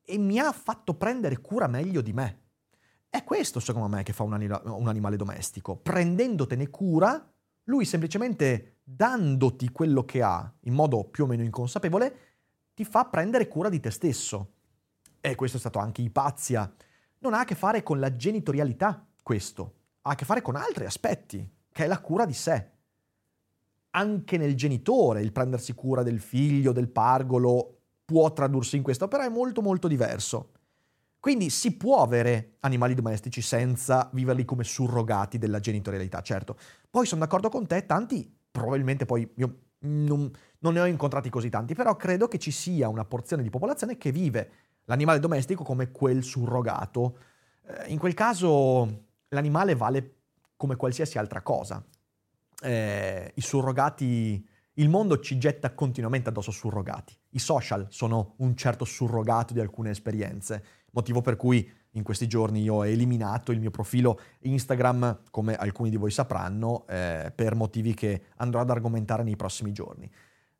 e 0.05 0.19
mi 0.19 0.39
ha 0.39 0.53
fatto 0.53 0.95
prendere 0.95 1.41
cura 1.41 1.67
meglio 1.69 2.03
di 2.03 2.13
me. 2.13 2.41
È 3.09 3.25
questo 3.25 3.61
secondo 3.61 3.89
me 3.89 4.03
che 4.03 4.13
fa 4.13 4.25
un, 4.25 4.35
anima- 4.35 4.61
un 4.65 4.89
animale 4.89 5.17
domestico. 5.17 5.77
Prendendotene 5.77 6.69
cura, 6.69 7.33
lui 7.65 7.87
semplicemente 7.87 8.81
dandoti 8.83 9.71
quello 9.71 10.05
che 10.05 10.23
ha 10.23 10.53
in 10.61 10.75
modo 10.75 11.05
più 11.05 11.25
o 11.25 11.27
meno 11.27 11.43
inconsapevole, 11.43 12.17
ti 12.75 12.85
fa 12.85 13.07
prendere 13.07 13.49
cura 13.49 13.71
di 13.71 13.81
te 13.81 13.91
stesso. 13.91 14.53
E 15.19 15.35
questo 15.35 15.57
è 15.57 15.61
stato 15.61 15.79
anche 15.79 16.03
Ipazia. 16.03 16.71
Non 17.21 17.33
ha 17.33 17.41
a 17.41 17.45
che 17.45 17.55
fare 17.55 17.83
con 17.83 18.01
la 18.01 18.15
genitorialità, 18.17 19.07
questo 19.23 19.77
ha 20.03 20.11
a 20.11 20.15
che 20.15 20.25
fare 20.25 20.43
con 20.43 20.57
altri 20.57 20.85
aspetti, 20.85 21.49
che 21.71 21.85
è 21.85 21.87
la 21.87 22.01
cura 22.01 22.27
di 22.27 22.35
sé. 22.35 22.71
Anche 23.91 24.37
nel 24.37 24.57
genitore, 24.57 25.21
il 25.21 25.33
prendersi 25.33 25.75
cura 25.75 26.03
del 26.03 26.21
figlio, 26.21 26.73
del 26.73 26.89
pargolo, 26.89 27.79
può 28.05 28.33
tradursi 28.33 28.77
in 28.77 28.83
questo, 28.83 29.09
però 29.09 29.23
è 29.23 29.29
molto 29.29 29.63
molto 29.63 29.89
diverso. 29.89 30.53
Quindi 31.21 31.51
si 31.51 31.77
può 31.77 32.03
avere 32.03 32.57
animali 32.61 32.95
domestici 32.95 33.43
senza 33.43 34.11
viverli 34.13 34.45
come 34.45 34.65
surrogati 34.65 35.39
della 35.39 35.61
genitorialità, 35.61 36.21
certo. 36.21 36.57
Poi 36.91 37.07
sono 37.07 37.21
d'accordo 37.21 37.49
con 37.49 37.67
te, 37.67 37.87
tanti, 37.87 38.29
probabilmente 38.51 39.05
poi 39.07 39.31
io 39.37 39.59
non, 39.81 40.29
non 40.59 40.73
ne 40.73 40.81
ho 40.81 40.87
incontrati 40.87 41.31
così 41.31 41.49
tanti, 41.49 41.75
però 41.75 41.95
credo 41.97 42.27
che 42.27 42.39
ci 42.39 42.51
sia 42.51 42.89
una 42.89 43.05
porzione 43.05 43.43
di 43.43 43.51
popolazione 43.51 43.99
che 43.99 44.11
vive 44.11 44.51
l'animale 44.87 45.21
domestico 45.21 45.63
come 45.63 45.93
quel 45.93 46.25
surrogato. 46.25 47.19
Eh, 47.67 47.93
in 47.93 47.99
quel 47.99 48.15
caso 48.15 49.11
l'animale 49.33 49.75
vale 49.75 50.17
come 50.57 50.77
qualsiasi 50.77 51.19
altra 51.19 51.43
cosa. 51.43 51.85
Eh, 52.63 53.33
I 53.35 53.41
surrogati 53.41 54.47
il 54.77 54.89
mondo 54.89 55.19
ci 55.19 55.37
getta 55.37 55.75
continuamente 55.75 56.31
addosso 56.31 56.51
surrogati. 56.51 57.15
I 57.31 57.39
social 57.39 57.87
sono 57.91 58.35
un 58.39 58.57
certo 58.57 58.87
surrogato 58.87 59.53
di 59.53 59.61
alcune 59.61 59.91
esperienze, 59.91 60.65
motivo 60.93 61.21
per 61.21 61.37
cui 61.37 61.71
in 61.91 62.03
questi 62.03 62.27
giorni 62.27 62.63
io 62.63 62.77
ho 62.77 62.87
eliminato 62.87 63.53
il 63.53 63.61
mio 63.61 63.71
profilo 63.71 64.19
Instagram, 64.41 65.25
come 65.31 65.57
alcuni 65.57 65.91
di 65.91 65.97
voi 65.97 66.11
sapranno, 66.11 66.87
eh, 66.87 67.31
per 67.35 67.55
motivi 67.55 67.93
che 67.93 68.29
andrò 68.37 68.61
ad 68.61 68.71
argomentare 68.71 69.23
nei 69.23 69.37
prossimi 69.37 69.73
giorni. 69.73 70.11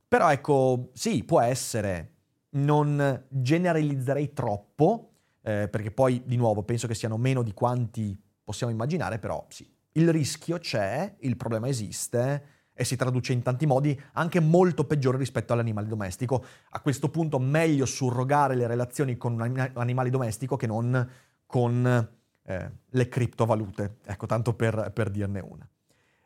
Però 0.07 0.31
ecco, 0.31 0.91
sì, 0.93 1.25
può 1.25 1.41
essere, 1.41 2.17
non 2.51 3.25
generalizzerei 3.31 4.35
troppo, 4.35 5.13
eh, 5.41 5.69
perché 5.71 5.91
poi 5.91 6.23
di 6.27 6.37
nuovo 6.37 6.65
penso 6.65 6.87
che 6.87 6.95
siano 6.95 7.17
meno 7.17 7.43
di 7.43 7.55
quanti 7.55 8.15
possiamo 8.43 8.73
immaginare, 8.73 9.19
però 9.19 9.45
sì, 9.49 9.69
il 9.93 10.11
rischio 10.11 10.59
c'è, 10.59 11.17
il 11.21 11.37
problema 11.37 11.69
esiste 11.69 12.61
e 12.75 12.85
si 12.85 12.97
traduce 12.97 13.33
in 13.33 13.43
tanti 13.43 13.67
modi, 13.67 13.99
anche 14.13 14.41
molto 14.41 14.85
peggiore 14.85 15.19
rispetto 15.19 15.53
all'animale 15.53 15.87
domestico. 15.87 16.45
A 16.71 16.81
questo 16.81 17.11
punto 17.11 17.39
meglio 17.39 17.85
surrogare 17.85 18.55
le 18.55 18.67
relazioni 18.67 19.17
con 19.17 19.35
un 19.35 19.71
animale 19.75 20.11
domestico 20.11 20.57
che 20.57 20.67
non 20.67 21.09
con 21.47 22.09
eh, 22.45 22.71
le 22.89 23.09
criptovalute. 23.09 23.97
Ecco, 24.05 24.27
tanto 24.27 24.55
per, 24.55 24.91
per 24.95 25.11
dirne 25.11 25.41
una. 25.41 25.69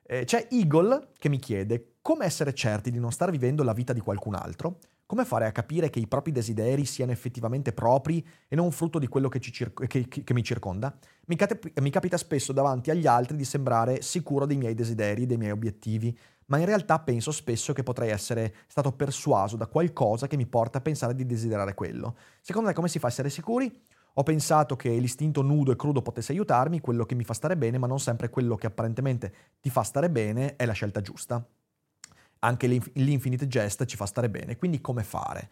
Eh, 0.08 0.24
c'è 0.24 0.46
Eagle 0.50 1.08
che 1.18 1.28
mi 1.28 1.38
chiede 1.38 1.96
come 2.00 2.24
essere 2.24 2.54
certi 2.54 2.92
di 2.92 3.00
non 3.00 3.10
star 3.10 3.30
vivendo 3.30 3.64
la 3.64 3.72
vita 3.72 3.92
di 3.92 4.00
qualcun 4.00 4.34
altro, 4.34 4.78
come 5.06 5.24
fare 5.24 5.46
a 5.46 5.52
capire 5.52 5.90
che 5.90 5.98
i 5.98 6.06
propri 6.06 6.30
desideri 6.32 6.84
siano 6.84 7.12
effettivamente 7.12 7.72
propri 7.72 8.24
e 8.48 8.54
non 8.54 8.70
frutto 8.70 8.98
di 8.98 9.08
quello 9.08 9.28
che, 9.28 9.40
circo- 9.40 9.84
che, 9.86 10.06
che 10.08 10.34
mi 10.34 10.44
circonda? 10.44 10.96
Mi, 11.26 11.36
cap- 11.36 11.80
mi 11.80 11.90
capita 11.90 12.16
spesso 12.16 12.52
davanti 12.52 12.90
agli 12.90 13.06
altri 13.06 13.36
di 13.36 13.44
sembrare 13.44 14.02
sicuro 14.02 14.46
dei 14.46 14.56
miei 14.56 14.74
desideri, 14.74 15.26
dei 15.26 15.36
miei 15.36 15.50
obiettivi, 15.50 16.16
ma 16.46 16.58
in 16.58 16.64
realtà 16.64 17.00
penso 17.00 17.32
spesso 17.32 17.72
che 17.72 17.82
potrei 17.82 18.10
essere 18.10 18.54
stato 18.68 18.92
persuaso 18.92 19.56
da 19.56 19.66
qualcosa 19.66 20.28
che 20.28 20.36
mi 20.36 20.46
porta 20.46 20.78
a 20.78 20.80
pensare 20.80 21.14
di 21.14 21.26
desiderare 21.26 21.74
quello. 21.74 22.16
Secondo 22.40 22.68
te 22.68 22.74
come 22.74 22.88
si 22.88 23.00
fa 23.00 23.08
a 23.08 23.10
essere 23.10 23.30
sicuri? 23.30 23.84
Ho 24.18 24.22
pensato 24.22 24.76
che 24.76 24.88
l'istinto 24.88 25.42
nudo 25.42 25.72
e 25.72 25.76
crudo 25.76 26.00
potesse 26.00 26.32
aiutarmi, 26.32 26.80
quello 26.80 27.04
che 27.04 27.14
mi 27.14 27.24
fa 27.24 27.34
stare 27.34 27.54
bene, 27.54 27.76
ma 27.76 27.86
non 27.86 28.00
sempre 28.00 28.30
quello 28.30 28.56
che 28.56 28.66
apparentemente 28.66 29.34
ti 29.60 29.68
fa 29.68 29.82
stare 29.82 30.08
bene 30.08 30.56
è 30.56 30.64
la 30.64 30.72
scelta 30.72 31.02
giusta. 31.02 31.46
Anche 32.38 32.66
l'infinite 32.66 33.46
jest 33.46 33.84
ci 33.84 33.96
fa 33.96 34.06
stare 34.06 34.30
bene, 34.30 34.56
quindi 34.56 34.80
come 34.80 35.02
fare? 35.02 35.50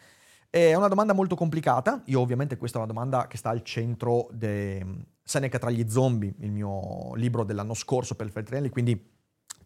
È 0.48 0.74
una 0.74 0.88
domanda 0.88 1.12
molto 1.12 1.34
complicata, 1.34 2.02
io 2.06 2.20
ovviamente 2.20 2.56
questa 2.56 2.78
è 2.78 2.82
una 2.82 2.90
domanda 2.90 3.26
che 3.26 3.36
sta 3.36 3.50
al 3.50 3.62
centro 3.62 4.28
di 4.32 4.82
Seneca 5.22 5.58
tra 5.58 5.70
gli 5.70 5.86
zombie, 5.90 6.32
il 6.38 6.50
mio 6.50 7.14
libro 7.16 7.44
dell'anno 7.44 7.74
scorso 7.74 8.14
per 8.14 8.26
il 8.26 8.32
Feltrinelli, 8.32 8.70
quindi 8.70 9.12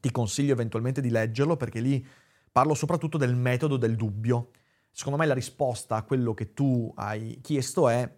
ti 0.00 0.10
consiglio 0.10 0.54
eventualmente 0.54 1.00
di 1.00 1.10
leggerlo 1.10 1.56
perché 1.56 1.78
lì 1.78 2.04
parlo 2.50 2.74
soprattutto 2.74 3.16
del 3.16 3.36
metodo 3.36 3.76
del 3.76 3.94
dubbio. 3.94 4.50
Secondo 4.90 5.18
me 5.18 5.26
la 5.26 5.34
risposta 5.34 5.94
a 5.94 6.02
quello 6.02 6.34
che 6.34 6.52
tu 6.52 6.92
hai 6.96 7.38
chiesto 7.42 7.88
è 7.88 8.17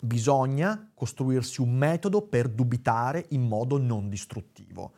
bisogna 0.00 0.90
costruirsi 0.94 1.60
un 1.60 1.74
metodo 1.74 2.22
per 2.22 2.48
dubitare 2.48 3.26
in 3.30 3.46
modo 3.46 3.78
non 3.78 4.08
distruttivo. 4.08 4.92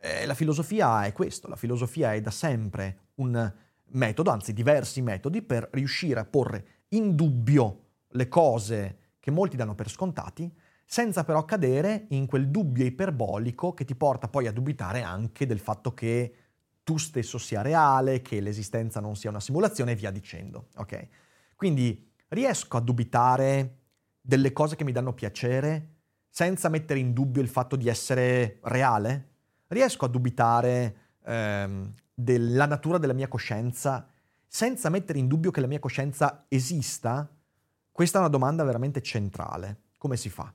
Eh, 0.00 0.26
la 0.26 0.34
filosofia 0.34 1.04
è 1.04 1.12
questo, 1.12 1.48
la 1.48 1.56
filosofia 1.56 2.12
è 2.12 2.20
da 2.20 2.30
sempre 2.30 3.10
un 3.16 3.52
metodo, 3.92 4.30
anzi 4.30 4.52
diversi 4.52 5.00
metodi, 5.00 5.42
per 5.42 5.68
riuscire 5.72 6.20
a 6.20 6.24
porre 6.24 6.66
in 6.88 7.14
dubbio 7.14 7.78
le 8.08 8.28
cose 8.28 8.98
che 9.20 9.30
molti 9.30 9.56
danno 9.56 9.74
per 9.74 9.88
scontati, 9.88 10.52
senza 10.84 11.24
però 11.24 11.44
cadere 11.44 12.06
in 12.08 12.26
quel 12.26 12.48
dubbio 12.48 12.84
iperbolico 12.84 13.72
che 13.72 13.84
ti 13.84 13.94
porta 13.94 14.28
poi 14.28 14.46
a 14.46 14.52
dubitare 14.52 15.02
anche 15.02 15.46
del 15.46 15.60
fatto 15.60 15.94
che 15.94 16.34
tu 16.84 16.96
stesso 16.98 17.38
sia 17.38 17.62
reale, 17.62 18.20
che 18.20 18.40
l'esistenza 18.40 19.00
non 19.00 19.16
sia 19.16 19.30
una 19.30 19.40
simulazione 19.40 19.92
e 19.92 19.94
via 19.94 20.10
dicendo. 20.10 20.68
Ok? 20.76 21.08
Quindi 21.54 22.10
riesco 22.28 22.76
a 22.76 22.80
dubitare 22.80 23.81
delle 24.22 24.52
cose 24.52 24.76
che 24.76 24.84
mi 24.84 24.92
danno 24.92 25.12
piacere 25.12 25.88
senza 26.30 26.70
mettere 26.70 27.00
in 27.00 27.12
dubbio 27.12 27.42
il 27.42 27.48
fatto 27.48 27.76
di 27.76 27.88
essere 27.88 28.60
reale? 28.62 29.30
Riesco 29.66 30.04
a 30.04 30.08
dubitare 30.08 30.96
ehm, 31.24 31.92
della 32.14 32.66
natura 32.66 32.98
della 32.98 33.12
mia 33.12 33.28
coscienza 33.28 34.08
senza 34.46 34.88
mettere 34.88 35.18
in 35.18 35.28
dubbio 35.28 35.50
che 35.50 35.60
la 35.60 35.66
mia 35.66 35.80
coscienza 35.80 36.44
esista? 36.48 37.28
Questa 37.90 38.18
è 38.18 38.20
una 38.20 38.30
domanda 38.30 38.64
veramente 38.64 39.02
centrale. 39.02 39.80
Come 39.98 40.16
si 40.16 40.28
fa? 40.28 40.52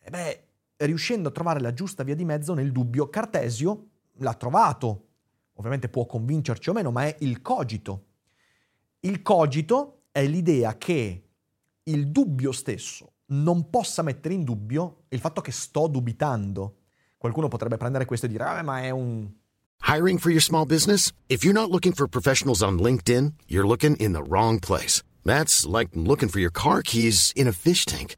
E 0.00 0.10
beh, 0.10 0.46
riuscendo 0.76 1.28
a 1.28 1.32
trovare 1.32 1.60
la 1.60 1.72
giusta 1.72 2.02
via 2.02 2.14
di 2.14 2.24
mezzo 2.24 2.54
nel 2.54 2.72
dubbio, 2.72 3.08
Cartesio 3.08 3.88
l'ha 4.14 4.34
trovato. 4.34 5.06
Ovviamente 5.54 5.88
può 5.88 6.06
convincerci 6.06 6.70
o 6.70 6.72
meno, 6.72 6.90
ma 6.90 7.04
è 7.04 7.16
il 7.20 7.42
cogito. 7.42 8.06
Il 9.00 9.22
cogito 9.22 10.04
è 10.10 10.26
l'idea 10.26 10.76
che 10.76 11.27
il 11.88 12.08
dubbio 12.08 12.52
stesso 12.52 13.12
non 13.30 13.68
possa 13.70 14.02
mettere 14.02 14.34
in 14.34 14.44
dubbio 14.44 15.04
il 15.08 15.20
fatto 15.20 15.40
che 15.40 15.52
sto 15.52 15.86
dubitando. 15.86 16.76
Qualcuno 17.16 17.48
potrebbe 17.48 17.76
prendere 17.76 18.04
questo 18.04 18.26
e 18.26 18.28
dire, 18.28 18.44
ah, 18.44 18.62
ma 18.62 18.82
è 18.82 18.90
un... 18.90 19.28
Hiring 19.86 20.18
for 20.18 20.30
your 20.30 20.42
small 20.42 20.64
business? 20.66 21.12
If 21.28 21.44
you're 21.44 21.58
not 21.58 21.70
looking 21.70 21.94
for 21.94 22.06
professionals 22.08 22.62
on 22.62 22.78
LinkedIn, 22.78 23.34
you're 23.46 23.66
looking 23.66 23.96
in 23.96 24.12
the 24.12 24.22
wrong 24.22 24.58
place. 24.58 25.02
That's 25.24 25.66
like 25.66 25.90
looking 25.94 26.28
for 26.28 26.40
your 26.40 26.52
car 26.52 26.82
keys 26.82 27.32
in 27.34 27.46
a 27.46 27.52
fish 27.52 27.84
tank. 27.84 28.16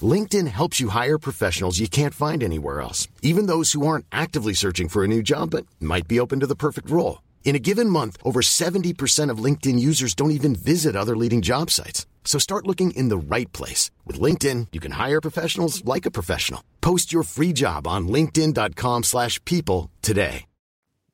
LinkedIn 0.00 0.48
helps 0.48 0.80
you 0.80 0.88
hire 0.88 1.18
professionals 1.18 1.78
you 1.78 1.88
can't 1.88 2.14
find 2.14 2.42
anywhere 2.42 2.80
else, 2.80 3.06
even 3.22 3.46
those 3.46 3.72
who 3.72 3.86
aren't 3.86 4.06
actively 4.10 4.54
searching 4.54 4.88
for 4.88 5.04
a 5.04 5.08
new 5.08 5.22
job 5.22 5.50
but 5.50 5.66
might 5.78 6.08
be 6.08 6.18
open 6.18 6.40
to 6.40 6.46
the 6.46 6.56
perfect 6.56 6.90
role. 6.90 7.22
In 7.44 7.54
a 7.56 7.60
given 7.60 7.88
month, 7.88 8.16
over 8.24 8.40
70% 8.40 9.30
of 9.30 9.38
LinkedIn 9.38 9.78
users 9.78 10.14
don't 10.14 10.30
even 10.30 10.54
visit 10.54 10.96
other 10.96 11.16
leading 11.16 11.42
job 11.42 11.70
sites. 11.70 12.06
So 12.24 12.38
start 12.38 12.66
looking 12.66 12.92
in 12.92 13.08
the 13.08 13.18
right 13.18 13.52
place. 13.52 13.90
With 14.06 14.18
LinkedIn, 14.18 14.68
you 14.72 14.80
can 14.80 14.92
hire 14.92 15.20
professionals 15.20 15.84
like 15.84 16.06
a 16.06 16.10
professional. 16.10 16.62
Post 16.80 17.12
your 17.12 17.24
free 17.24 17.52
job 17.52 17.86
on 17.86 18.08
linkedin.com 18.08 19.02
slash 19.02 19.38
people 19.44 19.90
today. 20.00 20.46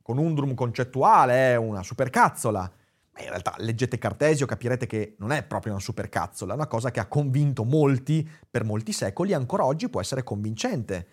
Con 0.02 0.18
un 0.18 0.34
drum 0.34 0.54
concettuale 0.54 1.52
è 1.52 1.56
una 1.56 1.82
supercazzola. 1.82 2.72
in 3.20 3.28
realtà 3.28 3.54
leggete 3.58 3.98
Cartesio, 3.98 4.46
capirete 4.46 4.86
che 4.86 5.16
non 5.18 5.32
è 5.32 5.42
proprio 5.42 5.72
una 5.72 5.80
supercazzola, 5.80 6.52
è 6.52 6.56
una 6.56 6.66
cosa 6.66 6.90
che 6.90 7.00
ha 7.00 7.06
convinto 7.06 7.64
molti 7.64 8.28
per 8.48 8.64
molti 8.64 8.92
secoli 8.92 9.32
e 9.32 9.34
ancora 9.34 9.64
oggi 9.64 9.88
può 9.88 10.00
essere 10.00 10.22
convincente. 10.22 11.08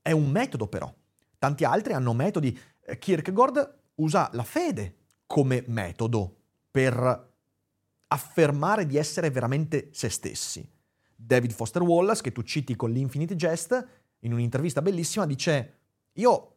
È 0.00 0.10
un 0.10 0.30
metodo 0.30 0.66
però. 0.66 0.92
Tanti 1.38 1.64
altri 1.64 1.92
hanno 1.92 2.12
metodi. 2.12 2.58
Eh, 2.84 2.98
Kierkegaard 2.98 3.78
usa 3.96 4.30
la 4.32 4.42
fede 4.42 4.96
come 5.26 5.64
metodo 5.66 6.36
per 6.70 7.33
affermare 8.08 8.86
di 8.86 8.96
essere 8.96 9.30
veramente 9.30 9.88
se 9.92 10.08
stessi. 10.08 10.68
David 11.14 11.52
Foster 11.52 11.82
Wallace, 11.82 12.22
che 12.22 12.32
tu 12.32 12.42
citi 12.42 12.76
con 12.76 12.90
l'Infinite 12.90 13.36
Jest, 13.36 13.86
in 14.20 14.32
un'intervista 14.32 14.82
bellissima 14.82 15.26
dice 15.26 15.78
io 16.12 16.56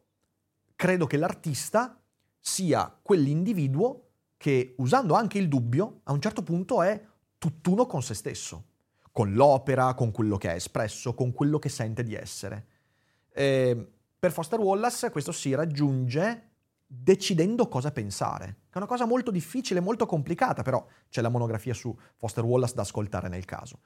credo 0.76 1.08
che 1.08 1.18
l'artista 1.18 2.00
sia 2.40 2.98
quell'individuo 3.02 4.04
che 4.38 4.76
usando 4.78 5.16
anche 5.16 5.38
il 5.38 5.48
dubbio, 5.48 6.02
a 6.04 6.12
un 6.12 6.22
certo 6.22 6.44
punto 6.44 6.82
è 6.82 7.04
tutt'uno 7.38 7.86
con 7.86 8.04
se 8.04 8.14
stesso, 8.14 8.66
con 9.12 9.34
l'opera, 9.34 9.94
con 9.96 10.12
quello 10.12 10.38
che 10.38 10.50
ha 10.50 10.54
espresso, 10.54 11.14
con 11.16 11.34
quello 11.34 11.60
che 11.60 11.70
sente 11.70 12.04
di 12.04 12.14
essere. 12.14 12.68
E 13.32 13.92
per 14.20 14.32
Foster 14.32 14.60
Wallace 14.60 15.10
questo 15.10 15.32
si 15.32 15.54
raggiunge 15.54 16.47
decidendo 16.88 17.68
cosa 17.68 17.92
pensare, 17.92 18.62
è 18.70 18.78
una 18.78 18.86
cosa 18.86 19.06
molto 19.06 19.30
difficile, 19.30 19.82
molto 19.82 20.06
complicata, 20.06 20.62
però 20.62 20.86
c'è 21.10 21.22
la 21.22 21.30
monografia 21.30 21.74
su 21.74 21.96
Foster 22.16 22.46
Wallace 22.46 22.76
da 22.76 22.84
ascoltare 22.84 23.28
nel 23.28 23.44
caso. 23.44 23.82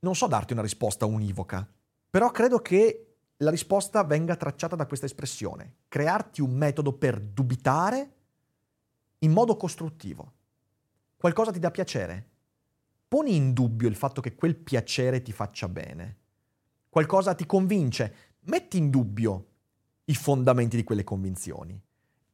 Non 0.00 0.14
so 0.14 0.26
darti 0.26 0.52
una 0.52 0.62
risposta 0.62 1.06
univoca, 1.06 1.66
però 2.10 2.30
credo 2.30 2.60
che 2.60 3.14
la 3.38 3.50
risposta 3.50 4.04
venga 4.04 4.36
tracciata 4.36 4.76
da 4.76 4.86
questa 4.86 5.06
espressione, 5.06 5.76
crearti 5.88 6.42
un 6.42 6.52
metodo 6.52 6.92
per 6.92 7.18
dubitare 7.20 8.14
in 9.20 9.32
modo 9.32 9.56
costruttivo. 9.56 10.32
Qualcosa 11.16 11.50
ti 11.50 11.58
dà 11.58 11.70
piacere? 11.70 12.30
Poni 13.08 13.34
in 13.34 13.52
dubbio 13.54 13.88
il 13.88 13.96
fatto 13.96 14.20
che 14.20 14.34
quel 14.34 14.56
piacere 14.56 15.22
ti 15.22 15.32
faccia 15.32 15.68
bene. 15.68 16.18
Qualcosa 16.88 17.34
ti 17.34 17.46
convince? 17.46 18.34
Metti 18.40 18.76
in 18.76 18.90
dubbio 18.90 19.46
i 20.04 20.14
fondamenti 20.14 20.76
di 20.76 20.84
quelle 20.84 21.04
convinzioni. 21.04 21.80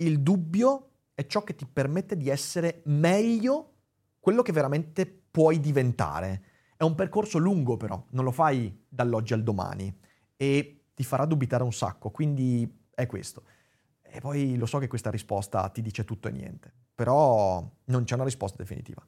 Il 0.03 0.21
dubbio 0.21 0.89
è 1.15 1.27
ciò 1.27 1.45
che 1.45 1.55
ti 1.55 1.65
permette 1.65 2.17
di 2.17 2.29
essere 2.29 2.83
meglio 2.87 3.75
quello 4.19 4.43
che 4.43 4.51
veramente 4.51 5.07
puoi 5.07 5.61
diventare. 5.61 6.45
È 6.77 6.83
un 6.83 6.97
percorso 6.97 7.39
lungo 7.39 7.77
però, 7.77 8.05
non 8.11 8.25
lo 8.25 8.33
fai 8.33 8.85
dall'oggi 8.89 9.33
al 9.33 9.45
domani 9.45 9.97
e 10.37 10.87
ti 10.93 11.05
farà 11.05 11.25
dubitare 11.25 11.63
un 11.63 11.73
sacco, 11.73 12.11
quindi 12.11 12.69
è 12.93 13.07
questo. 13.07 13.45
E 14.03 14.19
poi 14.19 14.57
lo 14.57 14.67
so 14.67 14.79
che 14.79 14.89
questa 14.89 15.11
risposta 15.11 15.69
ti 15.69 15.81
dice 15.81 16.05
tutto 16.05 16.27
e 16.27 16.33
niente, 16.33 16.73
però 16.95 17.65
non 17.85 18.03
c'è 18.03 18.15
una 18.15 18.25
risposta 18.25 18.57
definitiva. 18.59 19.07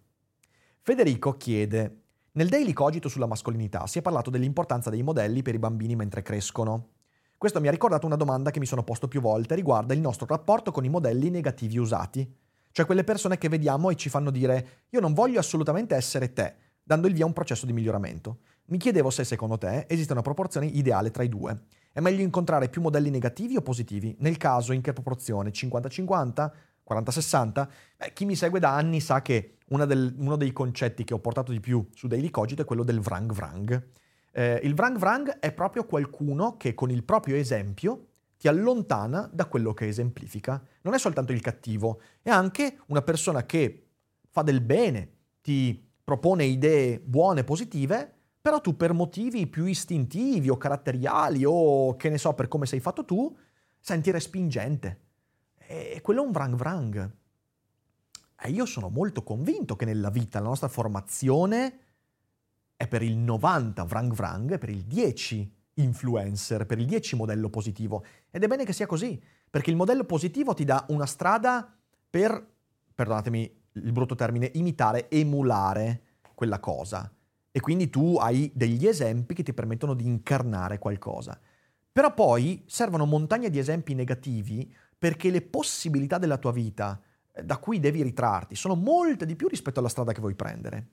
Federico 0.80 1.36
chiede, 1.36 2.02
nel 2.32 2.48
Daily 2.48 2.72
Cogito 2.72 3.08
sulla 3.08 3.26
mascolinità 3.26 3.88
si 3.88 3.98
è 3.98 4.02
parlato 4.02 4.30
dell'importanza 4.30 4.90
dei 4.90 5.02
modelli 5.02 5.42
per 5.42 5.54
i 5.54 5.58
bambini 5.58 5.96
mentre 5.96 6.22
crescono. 6.22 6.90
Questo 7.44 7.60
mi 7.60 7.68
ha 7.68 7.72
ricordato 7.72 8.06
una 8.06 8.16
domanda 8.16 8.50
che 8.50 8.58
mi 8.58 8.64
sono 8.64 8.82
posto 8.84 9.06
più 9.06 9.20
volte 9.20 9.54
riguarda 9.54 9.92
il 9.92 10.00
nostro 10.00 10.24
rapporto 10.24 10.70
con 10.70 10.82
i 10.86 10.88
modelli 10.88 11.28
negativi 11.28 11.76
usati. 11.76 12.26
Cioè 12.72 12.86
quelle 12.86 13.04
persone 13.04 13.36
che 13.36 13.50
vediamo 13.50 13.90
e 13.90 13.96
ci 13.96 14.08
fanno 14.08 14.30
dire 14.30 14.86
io 14.88 14.98
non 14.98 15.12
voglio 15.12 15.40
assolutamente 15.40 15.94
essere 15.94 16.32
te, 16.32 16.54
dando 16.82 17.06
il 17.06 17.12
via 17.12 17.24
a 17.24 17.26
un 17.26 17.34
processo 17.34 17.66
di 17.66 17.74
miglioramento. 17.74 18.38
Mi 18.68 18.78
chiedevo 18.78 19.10
se 19.10 19.24
secondo 19.24 19.58
te 19.58 19.84
esiste 19.90 20.12
una 20.12 20.22
proporzione 20.22 20.64
ideale 20.64 21.10
tra 21.10 21.22
i 21.22 21.28
due. 21.28 21.64
È 21.92 22.00
meglio 22.00 22.22
incontrare 22.22 22.70
più 22.70 22.80
modelli 22.80 23.10
negativi 23.10 23.56
o 23.56 23.60
positivi? 23.60 24.16
Nel 24.20 24.38
caso 24.38 24.72
in 24.72 24.80
che 24.80 24.94
proporzione? 24.94 25.50
50-50? 25.50 26.50
40-60? 26.90 27.68
Beh, 27.98 28.12
chi 28.14 28.24
mi 28.24 28.36
segue 28.36 28.58
da 28.58 28.74
anni 28.74 29.00
sa 29.00 29.20
che 29.20 29.58
del, 29.68 30.14
uno 30.16 30.36
dei 30.36 30.54
concetti 30.54 31.04
che 31.04 31.12
ho 31.12 31.18
portato 31.18 31.52
di 31.52 31.60
più 31.60 31.86
su 31.92 32.06
Daily 32.06 32.30
Cogito 32.30 32.62
è 32.62 32.64
quello 32.64 32.84
del 32.84 33.00
vrang 33.00 33.30
vrang. 33.30 33.86
Eh, 34.36 34.58
il 34.64 34.74
vrang 34.74 34.98
vrang 34.98 35.38
è 35.38 35.52
proprio 35.52 35.84
qualcuno 35.86 36.56
che 36.56 36.74
con 36.74 36.90
il 36.90 37.04
proprio 37.04 37.36
esempio 37.36 38.08
ti 38.36 38.48
allontana 38.48 39.30
da 39.32 39.46
quello 39.46 39.72
che 39.72 39.86
esemplifica. 39.86 40.60
Non 40.82 40.92
è 40.92 40.98
soltanto 40.98 41.30
il 41.30 41.40
cattivo, 41.40 42.00
è 42.20 42.30
anche 42.30 42.78
una 42.86 43.02
persona 43.02 43.46
che 43.46 43.90
fa 44.28 44.42
del 44.42 44.60
bene, 44.60 45.12
ti 45.40 45.88
propone 46.02 46.44
idee 46.44 46.98
buone, 46.98 47.44
positive, 47.44 48.12
però 48.40 48.60
tu 48.60 48.76
per 48.76 48.92
motivi 48.92 49.46
più 49.46 49.66
istintivi 49.66 50.50
o 50.50 50.56
caratteriali 50.56 51.44
o 51.46 51.94
che 51.94 52.08
ne 52.10 52.18
so 52.18 52.34
per 52.34 52.48
come 52.48 52.66
sei 52.66 52.80
fatto 52.80 53.04
tu, 53.04 53.34
senti 53.78 54.10
respingente. 54.10 55.02
E 55.56 56.00
quello 56.02 56.22
è 56.22 56.26
un 56.26 56.32
vrang 56.32 56.56
vrang. 56.56 57.10
E 58.42 58.50
io 58.50 58.66
sono 58.66 58.88
molto 58.88 59.22
convinto 59.22 59.76
che 59.76 59.84
nella 59.84 60.10
vita 60.10 60.40
la 60.40 60.48
nostra 60.48 60.68
formazione 60.68 61.83
è 62.76 62.88
per 62.88 63.02
il 63.02 63.16
90 63.16 63.84
vrang 63.84 64.12
vrang, 64.12 64.52
è 64.52 64.58
per 64.58 64.70
il 64.70 64.84
10 64.84 65.52
influencer, 65.74 66.66
per 66.66 66.78
il 66.78 66.86
10 66.86 67.16
modello 67.16 67.48
positivo. 67.50 68.04
Ed 68.30 68.42
è 68.42 68.46
bene 68.46 68.64
che 68.64 68.72
sia 68.72 68.86
così, 68.86 69.20
perché 69.50 69.70
il 69.70 69.76
modello 69.76 70.04
positivo 70.04 70.54
ti 70.54 70.64
dà 70.64 70.84
una 70.88 71.06
strada 71.06 71.76
per, 72.10 72.46
perdonatemi 72.94 73.62
il 73.72 73.92
brutto 73.92 74.14
termine, 74.14 74.50
imitare, 74.54 75.10
emulare 75.10 76.02
quella 76.34 76.60
cosa. 76.60 77.12
E 77.50 77.60
quindi 77.60 77.88
tu 77.88 78.16
hai 78.16 78.50
degli 78.54 78.86
esempi 78.86 79.34
che 79.34 79.42
ti 79.42 79.54
permettono 79.54 79.94
di 79.94 80.06
incarnare 80.06 80.78
qualcosa. 80.78 81.38
Però 81.92 82.12
poi 82.12 82.64
servono 82.66 83.06
montagne 83.06 83.50
di 83.50 83.58
esempi 83.58 83.94
negativi 83.94 84.72
perché 84.98 85.30
le 85.30 85.42
possibilità 85.42 86.18
della 86.18 86.38
tua 86.38 86.50
vita 86.50 87.00
eh, 87.32 87.44
da 87.44 87.58
cui 87.58 87.78
devi 87.78 88.02
ritrarti 88.02 88.56
sono 88.56 88.74
molte 88.74 89.26
di 89.26 89.36
più 89.36 89.46
rispetto 89.46 89.78
alla 89.78 89.88
strada 89.88 90.12
che 90.12 90.20
vuoi 90.20 90.34
prendere. 90.34 90.88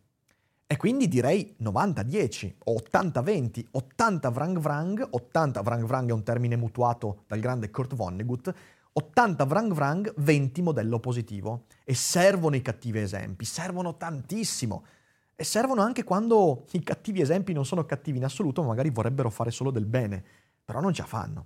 E 0.71 0.77
quindi 0.77 1.09
direi 1.09 1.53
90-10 1.61 2.53
o 2.63 2.75
80-20, 2.75 3.65
80 3.71 4.29
vrang 4.29 4.57
vrang, 4.57 5.05
80 5.09 5.61
vrang 5.63 5.85
vrang 5.85 6.09
è 6.09 6.13
un 6.13 6.23
termine 6.23 6.55
mutuato 6.55 7.23
dal 7.27 7.41
grande 7.41 7.69
Kurt 7.69 7.93
Vonnegut, 7.93 8.53
80 8.93 9.43
vrang 9.43 9.73
vrang, 9.73 10.13
20 10.15 10.61
modello 10.61 11.01
positivo. 11.01 11.65
E 11.83 11.93
servono 11.93 12.55
i 12.55 12.61
cattivi 12.61 12.99
esempi, 12.99 13.43
servono 13.43 13.97
tantissimo. 13.97 14.85
E 15.35 15.43
servono 15.43 15.81
anche 15.81 16.05
quando 16.05 16.63
i 16.71 16.81
cattivi 16.81 17.19
esempi 17.19 17.51
non 17.51 17.65
sono 17.65 17.85
cattivi 17.85 18.19
in 18.19 18.23
assoluto, 18.23 18.61
ma 18.61 18.69
magari 18.69 18.91
vorrebbero 18.91 19.29
fare 19.29 19.51
solo 19.51 19.71
del 19.71 19.85
bene, 19.85 20.23
però 20.63 20.79
non 20.79 20.93
ce 20.93 21.01
la 21.01 21.07
fanno. 21.09 21.45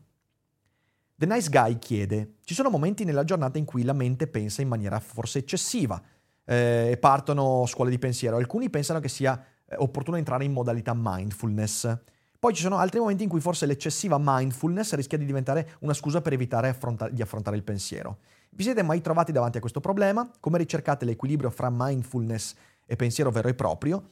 The 1.16 1.26
Nice 1.26 1.50
Guy 1.50 1.80
chiede, 1.80 2.36
ci 2.44 2.54
sono 2.54 2.70
momenti 2.70 3.04
nella 3.04 3.24
giornata 3.24 3.58
in 3.58 3.66
cui 3.66 3.82
la 3.82 3.94
mente 3.94 4.28
pensa 4.28 4.62
in 4.62 4.68
maniera 4.68 5.00
forse 5.00 5.40
eccessiva, 5.40 6.00
eh, 6.46 6.90
e 6.92 6.98
partono 6.98 7.66
scuole 7.66 7.90
di 7.90 8.00
pensiero. 8.00 8.38
Alcuni 8.38 8.70
pensano 8.70 9.00
che 9.00 9.10
sia 9.10 9.44
eh, 9.66 9.76
opportuno 9.78 10.18
entrare 10.18 10.46
in 10.46 10.54
modalità 10.54 10.94
mindfulness. 10.96 11.98
Poi 12.40 12.54
ci 12.54 12.62
sono 12.62 12.78
altri 12.78 13.00
momenti 13.00 13.24
in 13.24 13.30
cui 13.30 13.40
forse 13.40 13.66
l'eccessiva 13.66 14.18
mindfulness 14.20 14.94
rischia 14.94 15.18
di 15.18 15.26
diventare 15.26 15.78
una 15.80 15.94
scusa 15.94 16.22
per 16.22 16.34
evitare 16.34 16.70
affronta- 16.70 17.10
di 17.10 17.22
affrontare 17.22 17.56
il 17.56 17.64
pensiero. 17.64 18.20
Vi 18.52 18.64
siete 18.64 18.84
mai 18.84 19.02
trovati 19.02 19.32
davanti 19.32 19.58
a 19.58 19.60
questo 19.60 19.82
problema? 19.82 20.30
Come 20.40 20.58
ricercate 20.60 21.06
l'equilibrio 21.06 21.50
fra 21.50 21.70
mindfulness 21.72 22.56
e 22.86 22.96
pensiero 22.96 23.32
vero 23.32 23.48
e 23.48 23.56
proprio? 23.56 24.12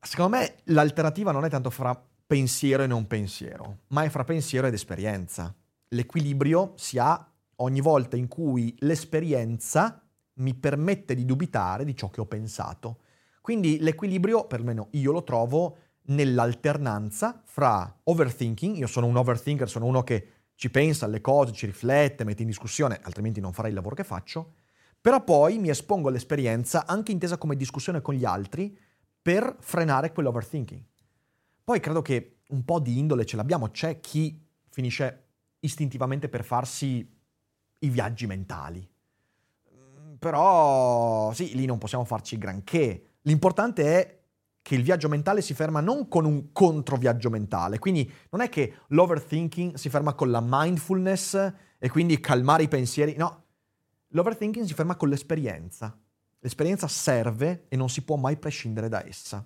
Secondo 0.00 0.36
me 0.36 0.56
l'alternativa 0.64 1.32
non 1.32 1.44
è 1.44 1.48
tanto 1.48 1.70
fra 1.70 2.00
pensiero 2.26 2.82
e 2.82 2.86
non 2.86 3.06
pensiero, 3.06 3.78
ma 3.88 4.04
è 4.04 4.10
fra 4.10 4.24
pensiero 4.24 4.66
ed 4.66 4.74
esperienza. 4.74 5.52
L'equilibrio 5.88 6.74
si 6.76 6.98
ha 6.98 7.26
ogni 7.56 7.80
volta 7.80 8.16
in 8.16 8.28
cui 8.28 8.74
l'esperienza 8.80 10.07
mi 10.38 10.54
permette 10.54 11.14
di 11.14 11.24
dubitare 11.24 11.84
di 11.84 11.96
ciò 11.96 12.10
che 12.10 12.20
ho 12.20 12.26
pensato. 12.26 13.00
Quindi 13.40 13.78
l'equilibrio, 13.80 14.46
perlomeno 14.46 14.88
io 14.92 15.12
lo 15.12 15.22
trovo 15.22 15.76
nell'alternanza 16.08 17.40
fra 17.44 18.00
overthinking, 18.04 18.76
io 18.76 18.86
sono 18.86 19.06
un 19.06 19.16
overthinker, 19.16 19.68
sono 19.68 19.86
uno 19.86 20.02
che 20.02 20.32
ci 20.54 20.70
pensa 20.70 21.06
alle 21.06 21.20
cose, 21.20 21.52
ci 21.52 21.66
riflette, 21.66 22.24
mette 22.24 22.42
in 22.42 22.48
discussione, 22.48 22.98
altrimenti 23.02 23.40
non 23.40 23.52
farei 23.52 23.70
il 23.70 23.76
lavoro 23.76 23.94
che 23.94 24.04
faccio, 24.04 24.54
però 25.00 25.22
poi 25.22 25.58
mi 25.58 25.68
espongo 25.68 26.08
all'esperienza 26.08 26.86
anche 26.86 27.12
intesa 27.12 27.38
come 27.38 27.56
discussione 27.56 28.00
con 28.00 28.14
gli 28.14 28.24
altri 28.24 28.76
per 29.22 29.56
frenare 29.60 30.12
quell'overthinking. 30.12 30.82
Poi 31.62 31.80
credo 31.80 32.02
che 32.02 32.38
un 32.48 32.64
po' 32.64 32.80
di 32.80 32.98
indole 32.98 33.24
ce 33.24 33.36
l'abbiamo, 33.36 33.70
c'è 33.70 34.00
chi 34.00 34.44
finisce 34.70 35.26
istintivamente 35.60 36.28
per 36.28 36.44
farsi 36.44 37.16
i 37.80 37.88
viaggi 37.88 38.26
mentali, 38.26 38.86
però 40.18 41.32
sì, 41.32 41.54
lì 41.54 41.64
non 41.64 41.78
possiamo 41.78 42.04
farci 42.04 42.38
granché. 42.38 43.18
L'importante 43.22 43.84
è 43.84 44.18
che 44.62 44.74
il 44.74 44.82
viaggio 44.82 45.08
mentale 45.08 45.40
si 45.40 45.54
ferma 45.54 45.80
non 45.80 46.08
con 46.08 46.24
un 46.24 46.52
controviaggio 46.52 47.30
mentale, 47.30 47.78
quindi 47.78 48.10
non 48.30 48.42
è 48.42 48.48
che 48.48 48.80
l'overthinking 48.88 49.74
si 49.74 49.88
ferma 49.88 50.14
con 50.14 50.30
la 50.30 50.42
mindfulness 50.44 51.52
e 51.78 51.88
quindi 51.88 52.20
calmare 52.20 52.64
i 52.64 52.68
pensieri, 52.68 53.16
no, 53.16 53.44
l'overthinking 54.08 54.66
si 54.66 54.74
ferma 54.74 54.96
con 54.96 55.08
l'esperienza. 55.08 55.98
L'esperienza 56.40 56.86
serve 56.86 57.64
e 57.68 57.76
non 57.76 57.88
si 57.88 58.02
può 58.02 58.16
mai 58.16 58.36
prescindere 58.36 58.88
da 58.88 59.06
essa. 59.06 59.44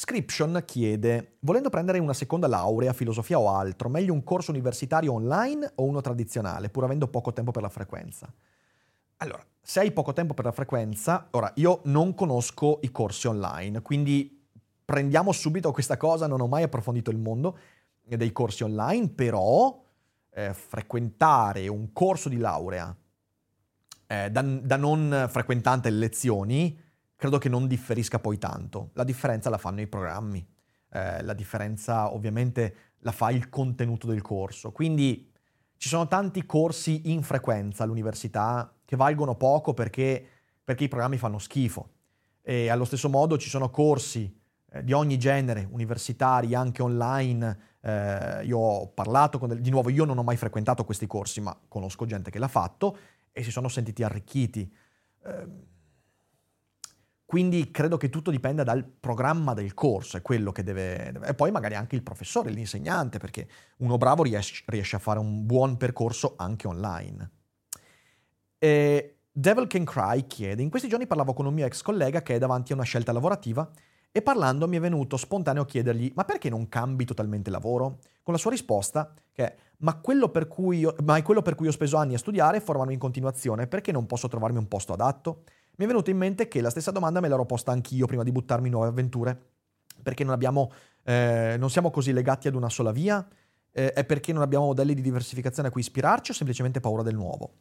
Scription 0.00 0.62
chiede, 0.64 1.38
volendo 1.40 1.70
prendere 1.70 1.98
una 1.98 2.12
seconda 2.12 2.46
laurea, 2.46 2.92
filosofia 2.92 3.40
o 3.40 3.50
altro, 3.50 3.88
meglio 3.88 4.12
un 4.12 4.22
corso 4.22 4.52
universitario 4.52 5.12
online 5.12 5.72
o 5.74 5.82
uno 5.82 6.00
tradizionale, 6.00 6.68
pur 6.68 6.84
avendo 6.84 7.08
poco 7.08 7.32
tempo 7.32 7.50
per 7.50 7.62
la 7.62 7.68
frequenza? 7.68 8.32
Allora, 9.16 9.44
se 9.60 9.80
hai 9.80 9.90
poco 9.90 10.12
tempo 10.12 10.34
per 10.34 10.44
la 10.44 10.52
frequenza, 10.52 11.26
ora 11.32 11.50
io 11.56 11.80
non 11.86 12.14
conosco 12.14 12.78
i 12.82 12.92
corsi 12.92 13.26
online, 13.26 13.82
quindi 13.82 14.46
prendiamo 14.84 15.32
subito 15.32 15.72
questa 15.72 15.96
cosa, 15.96 16.28
non 16.28 16.42
ho 16.42 16.46
mai 16.46 16.62
approfondito 16.62 17.10
il 17.10 17.18
mondo 17.18 17.58
dei 18.00 18.30
corsi 18.30 18.62
online, 18.62 19.08
però 19.08 19.82
eh, 20.30 20.54
frequentare 20.54 21.66
un 21.66 21.92
corso 21.92 22.28
di 22.28 22.36
laurea 22.36 22.96
eh, 24.06 24.30
da, 24.30 24.42
da 24.42 24.76
non 24.76 25.26
frequentante 25.28 25.90
le 25.90 25.98
lezioni, 25.98 26.86
credo 27.18 27.38
che 27.38 27.48
non 27.48 27.66
differisca 27.66 28.20
poi 28.20 28.38
tanto. 28.38 28.90
La 28.92 29.02
differenza 29.02 29.50
la 29.50 29.58
fanno 29.58 29.80
i 29.80 29.88
programmi, 29.88 30.46
eh, 30.92 31.20
la 31.24 31.34
differenza 31.34 32.14
ovviamente 32.14 32.74
la 33.00 33.10
fa 33.10 33.30
il 33.32 33.48
contenuto 33.48 34.06
del 34.06 34.22
corso. 34.22 34.70
Quindi 34.70 35.28
ci 35.76 35.88
sono 35.88 36.06
tanti 36.06 36.46
corsi 36.46 37.10
in 37.10 37.24
frequenza 37.24 37.82
all'università 37.82 38.72
che 38.84 38.94
valgono 38.94 39.34
poco 39.34 39.74
perché, 39.74 40.24
perché 40.62 40.84
i 40.84 40.88
programmi 40.88 41.18
fanno 41.18 41.38
schifo. 41.38 41.90
E 42.40 42.68
allo 42.68 42.84
stesso 42.84 43.08
modo 43.08 43.36
ci 43.36 43.48
sono 43.48 43.68
corsi 43.68 44.40
eh, 44.70 44.84
di 44.84 44.92
ogni 44.92 45.18
genere, 45.18 45.66
universitari, 45.68 46.54
anche 46.54 46.82
online. 46.82 47.58
Eh, 47.80 48.44
io 48.44 48.58
ho 48.58 48.86
parlato 48.86 49.40
con... 49.40 49.48
Del... 49.48 49.60
Di 49.60 49.70
nuovo, 49.70 49.90
io 49.90 50.04
non 50.04 50.18
ho 50.18 50.22
mai 50.22 50.36
frequentato 50.36 50.84
questi 50.84 51.08
corsi, 51.08 51.40
ma 51.40 51.58
conosco 51.66 52.06
gente 52.06 52.30
che 52.30 52.38
l'ha 52.38 52.46
fatto 52.46 52.96
e 53.32 53.42
si 53.42 53.50
sono 53.50 53.66
sentiti 53.66 54.04
arricchiti. 54.04 54.72
Eh, 55.24 55.46
quindi 57.28 57.70
credo 57.70 57.98
che 57.98 58.08
tutto 58.08 58.30
dipenda 58.30 58.62
dal 58.62 58.82
programma 58.86 59.52
del 59.52 59.74
corso, 59.74 60.16
è 60.16 60.22
quello 60.22 60.50
che 60.50 60.62
deve. 60.62 61.12
E 61.26 61.34
poi 61.34 61.50
magari 61.50 61.74
anche 61.74 61.94
il 61.94 62.02
professore, 62.02 62.48
l'insegnante, 62.48 63.18
perché 63.18 63.46
uno 63.80 63.98
bravo 63.98 64.22
riesce, 64.22 64.62
riesce 64.68 64.96
a 64.96 64.98
fare 64.98 65.18
un 65.18 65.44
buon 65.44 65.76
percorso 65.76 66.36
anche 66.38 66.66
online. 66.66 67.30
E 68.56 69.18
Devil 69.30 69.66
Can 69.66 69.84
Cry 69.84 70.26
chiede, 70.26 70.62
in 70.62 70.70
questi 70.70 70.88
giorni 70.88 71.06
parlavo 71.06 71.34
con 71.34 71.44
un 71.44 71.52
mio 71.52 71.66
ex 71.66 71.82
collega 71.82 72.22
che 72.22 72.36
è 72.36 72.38
davanti 72.38 72.72
a 72.72 72.76
una 72.76 72.84
scelta 72.84 73.12
lavorativa 73.12 73.70
e 74.10 74.22
parlando 74.22 74.66
mi 74.66 74.78
è 74.78 74.80
venuto 74.80 75.18
spontaneo 75.18 75.66
chiedergli 75.66 76.10
ma 76.14 76.24
perché 76.24 76.48
non 76.48 76.66
cambi 76.70 77.04
totalmente 77.04 77.50
lavoro? 77.50 77.98
Con 78.22 78.32
la 78.32 78.40
sua 78.40 78.52
risposta 78.52 79.12
che 79.32 79.44
è 79.44 79.56
ma, 79.80 80.00
quello 80.00 80.32
io, 80.72 80.94
ma 81.04 81.16
è 81.16 81.22
quello 81.22 81.42
per 81.42 81.54
cui 81.54 81.68
ho 81.68 81.72
speso 81.72 81.98
anni 81.98 82.14
a 82.14 82.18
studiare 82.18 82.56
e 82.56 82.60
formarmi 82.60 82.94
in 82.94 82.98
continuazione, 82.98 83.66
perché 83.66 83.92
non 83.92 84.06
posso 84.06 84.28
trovarmi 84.28 84.58
un 84.58 84.66
posto 84.66 84.92
adatto? 84.92 85.44
Mi 85.78 85.84
è 85.84 85.86
venuto 85.86 86.10
in 86.10 86.16
mente 86.16 86.48
che 86.48 86.60
la 86.60 86.70
stessa 86.70 86.90
domanda 86.90 87.20
me 87.20 87.28
l'ero 87.28 87.46
posta 87.46 87.70
anch'io 87.70 88.06
prima 88.06 88.24
di 88.24 88.32
buttarmi 88.32 88.66
in 88.66 88.72
nuove 88.72 88.88
avventure, 88.88 89.40
perché 90.02 90.24
non, 90.24 90.32
abbiamo, 90.32 90.72
eh, 91.04 91.54
non 91.56 91.70
siamo 91.70 91.90
così 91.90 92.12
legati 92.12 92.48
ad 92.48 92.56
una 92.56 92.68
sola 92.68 92.90
via, 92.90 93.26
eh, 93.70 93.92
è 93.92 94.04
perché 94.04 94.32
non 94.32 94.42
abbiamo 94.42 94.66
modelli 94.66 94.94
di 94.94 95.02
diversificazione 95.02 95.68
a 95.68 95.70
cui 95.70 95.80
ispirarci 95.82 96.32
o 96.32 96.34
semplicemente 96.34 96.80
paura 96.80 97.02
del 97.02 97.14
nuovo? 97.14 97.52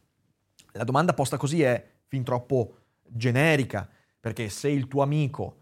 La 0.71 0.83
domanda 0.83 1.13
posta 1.13 1.37
così 1.37 1.61
è 1.61 1.83
fin 2.07 2.23
troppo 2.23 2.77
generica, 3.03 3.87
perché 4.19 4.49
se 4.49 4.69
il 4.69 4.87
tuo 4.87 5.03
amico, 5.03 5.57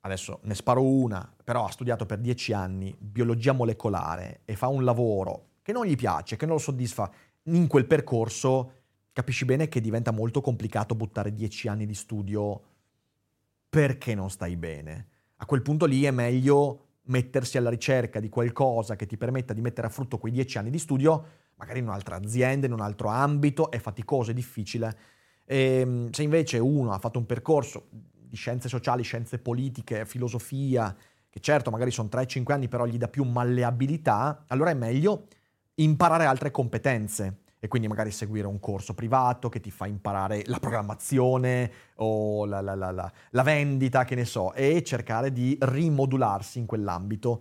adesso 0.00 0.40
ne 0.42 0.54
sparo 0.54 0.82
una, 0.82 1.32
però 1.44 1.66
ha 1.66 1.70
studiato 1.70 2.04
per 2.04 2.18
dieci 2.18 2.52
anni 2.52 2.92
biologia 2.98 3.52
molecolare 3.52 4.40
e 4.44 4.56
fa 4.56 4.66
un 4.66 4.82
lavoro 4.82 5.50
che 5.62 5.70
non 5.70 5.86
gli 5.86 5.94
piace, 5.94 6.34
che 6.34 6.46
non 6.46 6.56
lo 6.56 6.60
soddisfa 6.60 7.08
in 7.44 7.68
quel 7.68 7.86
percorso, 7.86 8.81
capisci 9.12 9.44
bene 9.44 9.68
che 9.68 9.80
diventa 9.80 10.10
molto 10.10 10.40
complicato 10.40 10.94
buttare 10.94 11.32
dieci 11.32 11.68
anni 11.68 11.86
di 11.86 11.94
studio 11.94 12.62
perché 13.68 14.14
non 14.14 14.30
stai 14.30 14.56
bene. 14.56 15.08
A 15.36 15.46
quel 15.46 15.62
punto 15.62 15.86
lì 15.86 16.04
è 16.04 16.10
meglio 16.10 16.86
mettersi 17.04 17.56
alla 17.56 17.70
ricerca 17.70 18.20
di 18.20 18.28
qualcosa 18.28 18.96
che 18.96 19.06
ti 19.06 19.16
permetta 19.16 19.52
di 19.52 19.60
mettere 19.60 19.86
a 19.86 19.90
frutto 19.90 20.18
quei 20.18 20.32
dieci 20.32 20.56
anni 20.56 20.70
di 20.70 20.78
studio, 20.78 21.24
magari 21.56 21.80
in 21.80 21.86
un'altra 21.86 22.16
azienda, 22.16 22.66
in 22.66 22.72
un 22.72 22.80
altro 22.80 23.08
ambito, 23.08 23.70
è 23.70 23.78
faticoso, 23.78 24.30
è 24.30 24.34
difficile. 24.34 24.96
E, 25.44 25.80
ehm, 25.80 26.10
se 26.10 26.22
invece 26.22 26.58
uno 26.58 26.92
ha 26.92 26.98
fatto 26.98 27.18
un 27.18 27.26
percorso 27.26 27.86
di 27.90 28.36
scienze 28.36 28.68
sociali, 28.68 29.02
scienze 29.02 29.38
politiche, 29.38 30.06
filosofia, 30.06 30.94
che 31.28 31.40
certo 31.40 31.70
magari 31.70 31.90
sono 31.90 32.08
3-5 32.08 32.52
anni, 32.52 32.68
però 32.68 32.86
gli 32.86 32.98
dà 32.98 33.08
più 33.08 33.24
malleabilità, 33.24 34.44
allora 34.48 34.70
è 34.70 34.74
meglio 34.74 35.26
imparare 35.74 36.24
altre 36.24 36.50
competenze 36.50 37.41
e 37.64 37.68
quindi 37.68 37.86
magari 37.86 38.10
seguire 38.10 38.48
un 38.48 38.58
corso 38.58 38.92
privato 38.92 39.48
che 39.48 39.60
ti 39.60 39.70
fa 39.70 39.86
imparare 39.86 40.42
la 40.46 40.58
programmazione 40.58 41.70
o 41.98 42.44
la, 42.44 42.60
la, 42.60 42.74
la, 42.74 43.12
la 43.30 43.42
vendita, 43.44 44.02
che 44.02 44.16
ne 44.16 44.24
so, 44.24 44.52
e 44.52 44.82
cercare 44.82 45.30
di 45.30 45.56
rimodularsi 45.60 46.58
in 46.58 46.66
quell'ambito. 46.66 47.40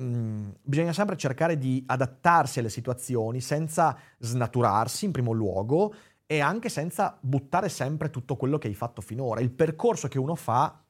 Mm, 0.00 0.48
bisogna 0.62 0.94
sempre 0.94 1.18
cercare 1.18 1.58
di 1.58 1.84
adattarsi 1.86 2.60
alle 2.60 2.70
situazioni 2.70 3.42
senza 3.42 3.94
snaturarsi 4.16 5.04
in 5.04 5.12
primo 5.12 5.32
luogo 5.32 5.92
e 6.24 6.40
anche 6.40 6.70
senza 6.70 7.18
buttare 7.20 7.68
sempre 7.68 8.08
tutto 8.08 8.36
quello 8.36 8.56
che 8.56 8.68
hai 8.68 8.74
fatto 8.74 9.02
finora. 9.02 9.40
Il 9.40 9.50
percorso 9.50 10.08
che 10.08 10.18
uno 10.18 10.34
fa 10.34 10.82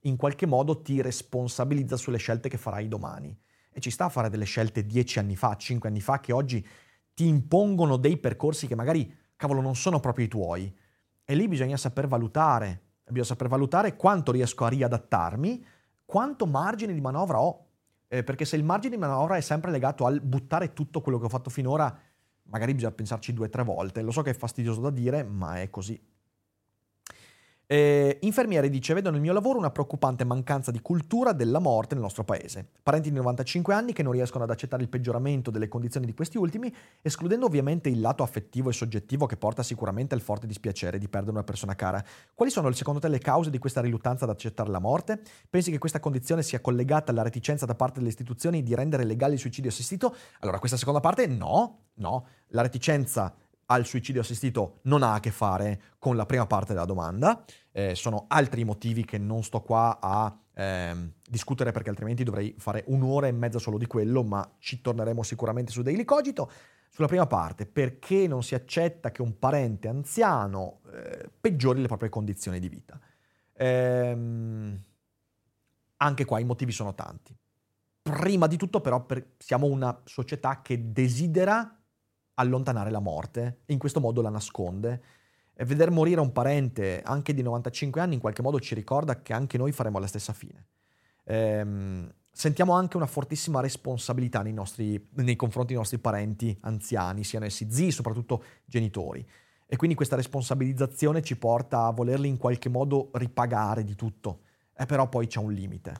in 0.00 0.16
qualche 0.16 0.44
modo 0.44 0.82
ti 0.82 1.00
responsabilizza 1.00 1.96
sulle 1.96 2.18
scelte 2.18 2.50
che 2.50 2.58
farai 2.58 2.86
domani. 2.86 3.34
E 3.72 3.80
ci 3.80 3.90
sta 3.90 4.04
a 4.04 4.10
fare 4.10 4.28
delle 4.28 4.44
scelte 4.44 4.84
dieci 4.84 5.18
anni 5.18 5.36
fa, 5.36 5.56
cinque 5.56 5.88
anni 5.88 6.02
fa, 6.02 6.20
che 6.20 6.32
oggi 6.32 6.66
ti 7.16 7.26
impongono 7.26 7.96
dei 7.96 8.18
percorsi 8.18 8.66
che 8.66 8.74
magari, 8.74 9.10
cavolo, 9.36 9.62
non 9.62 9.74
sono 9.74 10.00
proprio 10.00 10.26
i 10.26 10.28
tuoi. 10.28 10.76
E 11.24 11.34
lì 11.34 11.48
bisogna 11.48 11.78
saper 11.78 12.06
valutare, 12.06 12.82
bisogna 13.06 13.24
saper 13.24 13.48
valutare 13.48 13.96
quanto 13.96 14.32
riesco 14.32 14.66
a 14.66 14.68
riadattarmi, 14.68 15.64
quanto 16.04 16.44
margine 16.44 16.92
di 16.92 17.00
manovra 17.00 17.40
ho. 17.40 17.68
Eh, 18.06 18.22
perché 18.22 18.44
se 18.44 18.56
il 18.56 18.64
margine 18.64 18.96
di 18.96 19.00
manovra 19.00 19.36
è 19.36 19.40
sempre 19.40 19.70
legato 19.70 20.04
al 20.04 20.20
buttare 20.20 20.74
tutto 20.74 21.00
quello 21.00 21.18
che 21.18 21.24
ho 21.24 21.30
fatto 21.30 21.48
finora, 21.48 21.98
magari 22.50 22.74
bisogna 22.74 22.92
pensarci 22.92 23.32
due 23.32 23.46
o 23.46 23.50
tre 23.50 23.64
volte. 23.64 24.02
Lo 24.02 24.10
so 24.10 24.20
che 24.20 24.30
è 24.30 24.34
fastidioso 24.34 24.82
da 24.82 24.90
dire, 24.90 25.24
ma 25.24 25.58
è 25.58 25.70
così. 25.70 25.98
Eh, 27.68 28.18
infermiere 28.22 28.70
dice: 28.70 28.94
Vedo 28.94 29.10
nel 29.10 29.20
mio 29.20 29.32
lavoro 29.32 29.58
una 29.58 29.70
preoccupante 29.70 30.22
mancanza 30.24 30.70
di 30.70 30.80
cultura 30.80 31.32
della 31.32 31.58
morte 31.58 31.94
nel 31.94 32.04
nostro 32.04 32.22
paese. 32.22 32.64
Parenti 32.80 33.10
di 33.10 33.16
95 33.16 33.74
anni 33.74 33.92
che 33.92 34.04
non 34.04 34.12
riescono 34.12 34.44
ad 34.44 34.50
accettare 34.50 34.82
il 34.84 34.88
peggioramento 34.88 35.50
delle 35.50 35.66
condizioni 35.66 36.06
di 36.06 36.14
questi 36.14 36.38
ultimi, 36.38 36.72
escludendo 37.02 37.46
ovviamente 37.46 37.88
il 37.88 38.00
lato 38.00 38.22
affettivo 38.22 38.70
e 38.70 38.72
soggettivo 38.72 39.26
che 39.26 39.36
porta 39.36 39.64
sicuramente 39.64 40.14
al 40.14 40.20
forte 40.20 40.46
dispiacere 40.46 40.98
di 40.98 41.08
perdere 41.08 41.32
una 41.32 41.42
persona 41.42 41.74
cara. 41.74 42.04
Quali 42.34 42.52
sono 42.52 42.70
secondo 42.70 43.00
te 43.00 43.08
le 43.08 43.18
cause 43.18 43.50
di 43.50 43.58
questa 43.58 43.80
riluttanza 43.80 44.24
ad 44.24 44.30
accettare 44.30 44.70
la 44.70 44.78
morte? 44.78 45.20
Pensi 45.50 45.72
che 45.72 45.78
questa 45.78 45.98
condizione 45.98 46.44
sia 46.44 46.60
collegata 46.60 47.10
alla 47.10 47.22
reticenza 47.22 47.66
da 47.66 47.74
parte 47.74 47.98
delle 47.98 48.10
istituzioni 48.10 48.62
di 48.62 48.76
rendere 48.76 49.02
legale 49.02 49.34
il 49.34 49.40
suicidio 49.40 49.70
assistito? 49.70 50.14
Allora, 50.40 50.60
questa 50.60 50.76
seconda 50.76 51.00
parte 51.00 51.26
no, 51.26 51.86
no. 51.94 52.26
La 52.50 52.62
reticenza 52.62 53.34
al 53.66 53.84
suicidio 53.84 54.20
assistito 54.20 54.80
non 54.82 55.02
ha 55.02 55.14
a 55.14 55.20
che 55.20 55.30
fare 55.30 55.82
con 55.98 56.16
la 56.16 56.26
prima 56.26 56.46
parte 56.46 56.72
della 56.72 56.84
domanda, 56.84 57.44
eh, 57.72 57.94
sono 57.94 58.26
altri 58.28 58.64
motivi 58.64 59.04
che 59.04 59.18
non 59.18 59.42
sto 59.42 59.60
qua 59.60 59.98
a 60.00 60.38
eh, 60.54 61.12
discutere 61.28 61.72
perché 61.72 61.90
altrimenti 61.90 62.24
dovrei 62.24 62.54
fare 62.58 62.84
un'ora 62.86 63.26
e 63.26 63.32
mezza 63.32 63.58
solo 63.58 63.78
di 63.78 63.86
quello, 63.86 64.22
ma 64.22 64.48
ci 64.58 64.80
torneremo 64.80 65.22
sicuramente 65.22 65.72
su 65.72 65.82
Daily 65.82 66.04
Cogito. 66.04 66.50
Sulla 66.88 67.08
prima 67.08 67.26
parte, 67.26 67.66
perché 67.66 68.26
non 68.26 68.42
si 68.42 68.54
accetta 68.54 69.10
che 69.10 69.20
un 69.20 69.38
parente 69.38 69.86
anziano 69.86 70.80
eh, 70.90 71.28
peggiori 71.38 71.82
le 71.82 71.88
proprie 71.88 72.08
condizioni 72.08 72.58
di 72.58 72.70
vita? 72.70 72.98
Ehm, 73.52 74.82
anche 75.98 76.24
qua 76.24 76.38
i 76.38 76.44
motivi 76.44 76.72
sono 76.72 76.94
tanti. 76.94 77.36
Prima 78.00 78.46
di 78.46 78.56
tutto 78.56 78.80
però 78.80 79.04
per, 79.04 79.32
siamo 79.36 79.66
una 79.66 80.00
società 80.04 80.62
che 80.62 80.90
desidera 80.92 81.76
allontanare 82.36 82.90
la 82.90 83.00
morte 83.00 83.60
in 83.66 83.78
questo 83.78 84.00
modo 84.00 84.22
la 84.22 84.30
nasconde. 84.30 85.02
E 85.54 85.64
veder 85.64 85.90
morire 85.90 86.20
un 86.20 86.32
parente 86.32 87.02
anche 87.02 87.32
di 87.32 87.42
95 87.42 88.00
anni 88.00 88.14
in 88.14 88.20
qualche 88.20 88.42
modo 88.42 88.60
ci 88.60 88.74
ricorda 88.74 89.22
che 89.22 89.32
anche 89.32 89.56
noi 89.56 89.72
faremo 89.72 89.98
la 89.98 90.06
stessa 90.06 90.32
fine. 90.32 90.66
Ehm, 91.24 92.12
sentiamo 92.30 92.74
anche 92.74 92.96
una 92.96 93.06
fortissima 93.06 93.60
responsabilità 93.60 94.42
nei, 94.42 94.52
nostri, 94.52 95.08
nei 95.14 95.36
confronti 95.36 95.68
dei 95.68 95.78
nostri 95.78 95.98
parenti 95.98 96.56
anziani, 96.60 97.24
siano 97.24 97.46
essi 97.46 97.68
zii, 97.70 97.90
soprattutto 97.90 98.44
genitori. 98.66 99.26
E 99.66 99.76
quindi 99.76 99.96
questa 99.96 100.14
responsabilizzazione 100.14 101.22
ci 101.22 101.36
porta 101.36 101.86
a 101.86 101.90
volerli 101.90 102.28
in 102.28 102.36
qualche 102.36 102.68
modo 102.68 103.10
ripagare 103.14 103.82
di 103.82 103.94
tutto. 103.94 104.40
E 104.76 104.84
però 104.84 105.08
poi 105.08 105.26
c'è 105.26 105.40
un 105.40 105.52
limite. 105.52 105.94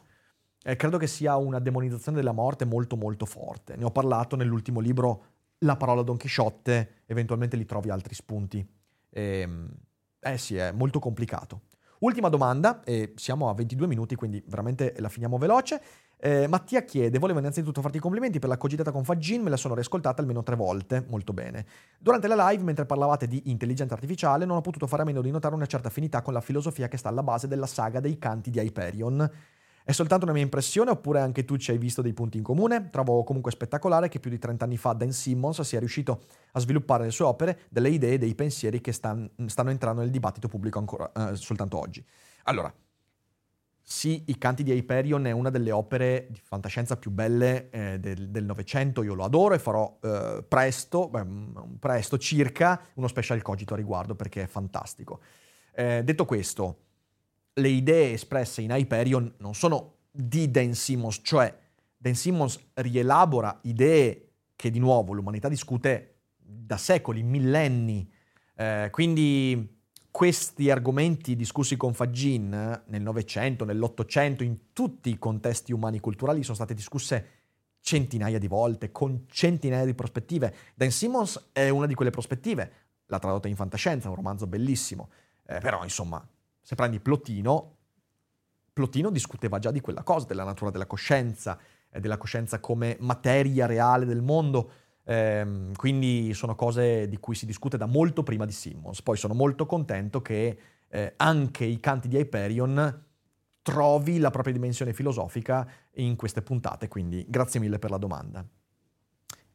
E 0.62 0.76
credo 0.76 0.98
che 0.98 1.06
sia 1.06 1.36
una 1.36 1.58
demonizzazione 1.58 2.18
della 2.18 2.32
morte 2.32 2.64
molto 2.64 2.96
molto 2.96 3.24
forte. 3.24 3.74
Ne 3.76 3.84
ho 3.84 3.90
parlato 3.90 4.36
nell'ultimo 4.36 4.80
libro 4.80 5.24
la 5.58 5.76
parola 5.76 6.02
Don 6.02 6.16
Chisciotte, 6.16 7.02
eventualmente 7.06 7.56
li 7.56 7.64
trovi 7.64 7.90
altri 7.90 8.14
spunti. 8.14 8.66
E, 9.10 9.40
ehm, 9.40 9.70
eh 10.20 10.38
sì, 10.38 10.56
è 10.56 10.72
molto 10.72 10.98
complicato. 10.98 11.62
Ultima 12.00 12.28
domanda, 12.28 12.82
e 12.84 13.14
siamo 13.16 13.48
a 13.48 13.54
22 13.54 13.86
minuti, 13.86 14.16
quindi 14.16 14.42
veramente 14.46 14.94
la 14.98 15.08
finiamo 15.08 15.38
veloce. 15.38 15.80
Eh, 16.18 16.46
Mattia 16.46 16.82
chiede: 16.84 17.18
Volevo 17.18 17.38
innanzitutto 17.38 17.80
farti 17.80 17.98
i 17.98 18.00
complimenti 18.00 18.38
per 18.38 18.48
la 18.48 18.56
cogitata 18.56 18.90
con 18.90 19.04
Fagin, 19.04 19.42
me 19.42 19.50
la 19.50 19.56
sono 19.56 19.74
riascoltata 19.74 20.20
almeno 20.20 20.42
tre 20.42 20.56
volte, 20.56 21.04
molto 21.08 21.32
bene. 21.32 21.64
Durante 21.98 22.26
la 22.26 22.48
live, 22.48 22.62
mentre 22.62 22.84
parlavate 22.84 23.26
di 23.26 23.42
intelligenza 23.46 23.94
artificiale, 23.94 24.44
non 24.44 24.56
ho 24.56 24.60
potuto 24.60 24.86
fare 24.86 25.02
a 25.02 25.04
meno 25.04 25.22
di 25.22 25.30
notare 25.30 25.54
una 25.54 25.66
certa 25.66 25.88
affinità 25.88 26.22
con 26.22 26.32
la 26.32 26.40
filosofia 26.40 26.88
che 26.88 26.96
sta 26.96 27.08
alla 27.08 27.22
base 27.22 27.48
della 27.48 27.66
saga 27.66 28.00
dei 28.00 28.18
canti 28.18 28.50
di 28.50 28.58
Hyperion. 28.58 29.30
È 29.86 29.92
soltanto 29.92 30.24
una 30.24 30.34
mia 30.34 30.42
impressione 30.42 30.90
oppure 30.90 31.20
anche 31.20 31.44
tu 31.44 31.56
ci 31.58 31.70
hai 31.70 31.78
visto 31.78 32.02
dei 32.02 32.12
punti 32.12 32.38
in 32.38 32.42
comune? 32.42 32.90
Trovo 32.90 33.22
comunque 33.22 33.52
spettacolare 33.52 34.08
che 34.08 34.18
più 34.18 34.30
di 34.30 34.38
30 34.40 34.64
anni 34.64 34.76
fa 34.76 34.94
Dan 34.94 35.12
Simmons 35.12 35.60
sia 35.60 35.78
riuscito 35.78 36.24
a 36.50 36.58
sviluppare 36.58 37.02
nelle 37.02 37.12
sue 37.12 37.24
opere 37.24 37.60
delle 37.68 37.90
idee 37.90 38.14
e 38.14 38.18
dei 38.18 38.34
pensieri 38.34 38.80
che 38.80 38.90
stan, 38.90 39.30
stanno 39.46 39.70
entrando 39.70 40.00
nel 40.00 40.10
dibattito 40.10 40.48
pubblico 40.48 40.80
ancora 40.80 41.12
eh, 41.12 41.36
soltanto 41.36 41.78
oggi. 41.78 42.04
Allora, 42.46 42.74
sì, 43.80 44.24
I 44.26 44.36
Canti 44.38 44.64
di 44.64 44.72
Hyperion 44.72 45.24
è 45.24 45.30
una 45.30 45.50
delle 45.50 45.70
opere 45.70 46.26
di 46.30 46.40
fantascienza 46.42 46.96
più 46.96 47.12
belle 47.12 47.70
eh, 47.70 48.00
del 48.00 48.44
Novecento, 48.44 49.04
io 49.04 49.14
lo 49.14 49.22
adoro 49.22 49.54
e 49.54 49.60
farò 49.60 49.98
eh, 50.02 50.44
presto, 50.48 51.08
beh, 51.08 51.26
presto 51.78 52.18
circa, 52.18 52.80
uno 52.94 53.06
special 53.06 53.40
cogito 53.40 53.74
a 53.74 53.76
riguardo 53.76 54.16
perché 54.16 54.42
è 54.42 54.46
fantastico. 54.48 55.20
Eh, 55.72 56.02
detto 56.02 56.24
questo, 56.24 56.85
le 57.58 57.68
idee 57.68 58.12
espresse 58.12 58.60
in 58.60 58.70
Hyperion 58.70 59.32
non 59.38 59.54
sono 59.54 59.94
di 60.10 60.50
Dan 60.50 60.74
Simmons, 60.74 61.20
cioè 61.22 61.54
Dan 61.96 62.14
Simmons 62.14 62.58
rielabora 62.74 63.60
idee 63.62 64.32
che 64.54 64.70
di 64.70 64.78
nuovo 64.78 65.12
l'umanità 65.12 65.48
discute 65.48 66.20
da 66.36 66.76
secoli, 66.76 67.22
millenni. 67.22 68.10
Eh, 68.54 68.88
quindi 68.90 69.74
questi 70.10 70.70
argomenti 70.70 71.36
discussi 71.36 71.76
con 71.76 71.92
Fagin 71.92 72.82
nel 72.86 73.02
Novecento, 73.02 73.64
nell'Ottocento, 73.64 74.42
in 74.42 74.72
tutti 74.72 75.10
i 75.10 75.18
contesti 75.18 75.72
umani 75.72 76.00
culturali 76.00 76.42
sono 76.42 76.54
state 76.54 76.74
discusse 76.74 77.30
centinaia 77.80 78.38
di 78.38 78.48
volte, 78.48 78.90
con 78.90 79.26
centinaia 79.28 79.84
di 79.84 79.94
prospettive. 79.94 80.54
Dan 80.74 80.90
Simmons 80.90 81.50
è 81.52 81.68
una 81.68 81.86
di 81.86 81.94
quelle 81.94 82.10
prospettive, 82.10 82.72
l'ha 83.06 83.18
tradotta 83.18 83.48
in 83.48 83.56
fantascienza, 83.56 84.08
un 84.08 84.14
romanzo 84.14 84.46
bellissimo, 84.46 85.10
eh, 85.46 85.58
però 85.60 85.82
insomma 85.84 86.26
se 86.66 86.74
prendi 86.74 86.98
Plotino, 86.98 87.76
Plotino 88.72 89.10
discuteva 89.10 89.60
già 89.60 89.70
di 89.70 89.80
quella 89.80 90.02
cosa, 90.02 90.26
della 90.26 90.42
natura 90.42 90.72
della 90.72 90.86
coscienza, 90.86 91.56
eh, 91.88 92.00
della 92.00 92.16
coscienza 92.16 92.58
come 92.58 92.96
materia 92.98 93.66
reale 93.66 94.04
del 94.04 94.20
mondo. 94.20 94.72
Eh, 95.04 95.70
quindi 95.76 96.34
sono 96.34 96.56
cose 96.56 97.06
di 97.06 97.18
cui 97.18 97.36
si 97.36 97.46
discute 97.46 97.76
da 97.76 97.86
molto 97.86 98.24
prima 98.24 98.44
di 98.44 98.50
Simmons. 98.50 99.00
Poi 99.00 99.16
sono 99.16 99.32
molto 99.32 99.64
contento 99.64 100.20
che 100.22 100.58
eh, 100.88 101.14
anche 101.18 101.64
i 101.64 101.78
canti 101.78 102.08
di 102.08 102.16
Hyperion 102.16 103.04
trovi 103.62 104.18
la 104.18 104.30
propria 104.30 104.52
dimensione 104.52 104.92
filosofica 104.92 105.70
in 105.92 106.16
queste 106.16 106.42
puntate, 106.42 106.88
quindi 106.88 107.24
grazie 107.28 107.60
mille 107.60 107.78
per 107.78 107.90
la 107.90 107.98
domanda. 107.98 108.44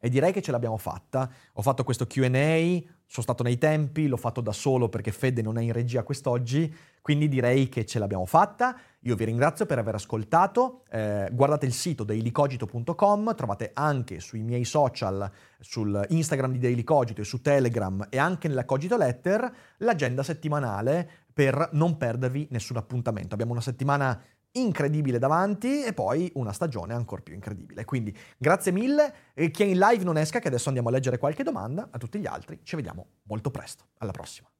e 0.00 0.08
direi 0.08 0.32
che 0.32 0.40
ce 0.40 0.50
l'abbiamo 0.50 0.78
fatta. 0.78 1.30
Ho 1.52 1.62
fatto 1.62 1.84
questo 1.84 2.06
QA, 2.06 2.80
sono 3.12 3.26
stato 3.26 3.42
nei 3.42 3.58
tempi, 3.58 4.06
l'ho 4.06 4.16
fatto 4.16 4.40
da 4.40 4.52
solo 4.52 4.88
perché 4.88 5.12
Fede 5.12 5.42
non 5.42 5.58
è 5.58 5.60
in 5.60 5.72
regia 5.72 6.02
quest'oggi, 6.02 6.74
quindi 7.02 7.28
direi 7.28 7.68
che 7.68 7.84
ce 7.84 7.98
l'abbiamo 7.98 8.24
fatta. 8.24 8.74
Io 9.00 9.16
vi 9.16 9.26
ringrazio 9.26 9.66
per 9.66 9.76
aver 9.76 9.96
ascoltato, 9.96 10.84
eh, 10.90 11.28
guardate 11.30 11.66
il 11.66 11.74
sito 11.74 12.04
dailycogito.com, 12.04 13.34
trovate 13.34 13.72
anche 13.74 14.18
sui 14.18 14.40
miei 14.40 14.64
social, 14.64 15.30
sul 15.60 16.06
Instagram 16.08 16.52
di 16.52 16.58
Daily 16.58 16.84
Cogito 16.84 17.20
e 17.20 17.24
su 17.24 17.42
Telegram 17.42 18.06
e 18.08 18.16
anche 18.16 18.48
nella 18.48 18.64
Cogito 18.64 18.96
Letter 18.96 19.56
l'agenda 19.76 20.22
settimanale 20.22 21.06
per 21.34 21.68
non 21.72 21.98
perdervi 21.98 22.48
nessun 22.50 22.78
appuntamento. 22.78 23.34
Abbiamo 23.34 23.52
una 23.52 23.60
settimana 23.60 24.18
incredibile 24.52 25.18
davanti 25.18 25.82
e 25.82 25.92
poi 25.92 26.30
una 26.34 26.52
stagione 26.52 26.94
ancora 26.94 27.22
più 27.22 27.34
incredibile. 27.34 27.84
Quindi 27.84 28.16
grazie 28.36 28.72
mille 28.72 29.14
e 29.34 29.50
chi 29.50 29.62
è 29.62 29.66
in 29.66 29.78
live 29.78 30.04
non 30.04 30.16
esca 30.16 30.38
che 30.38 30.48
adesso 30.48 30.68
andiamo 30.68 30.88
a 30.88 30.92
leggere 30.92 31.18
qualche 31.18 31.42
domanda, 31.42 31.88
a 31.90 31.98
tutti 31.98 32.18
gli 32.18 32.26
altri 32.26 32.60
ci 32.62 32.76
vediamo 32.76 33.06
molto 33.24 33.50
presto. 33.50 33.84
Alla 33.98 34.12
prossima. 34.12 34.51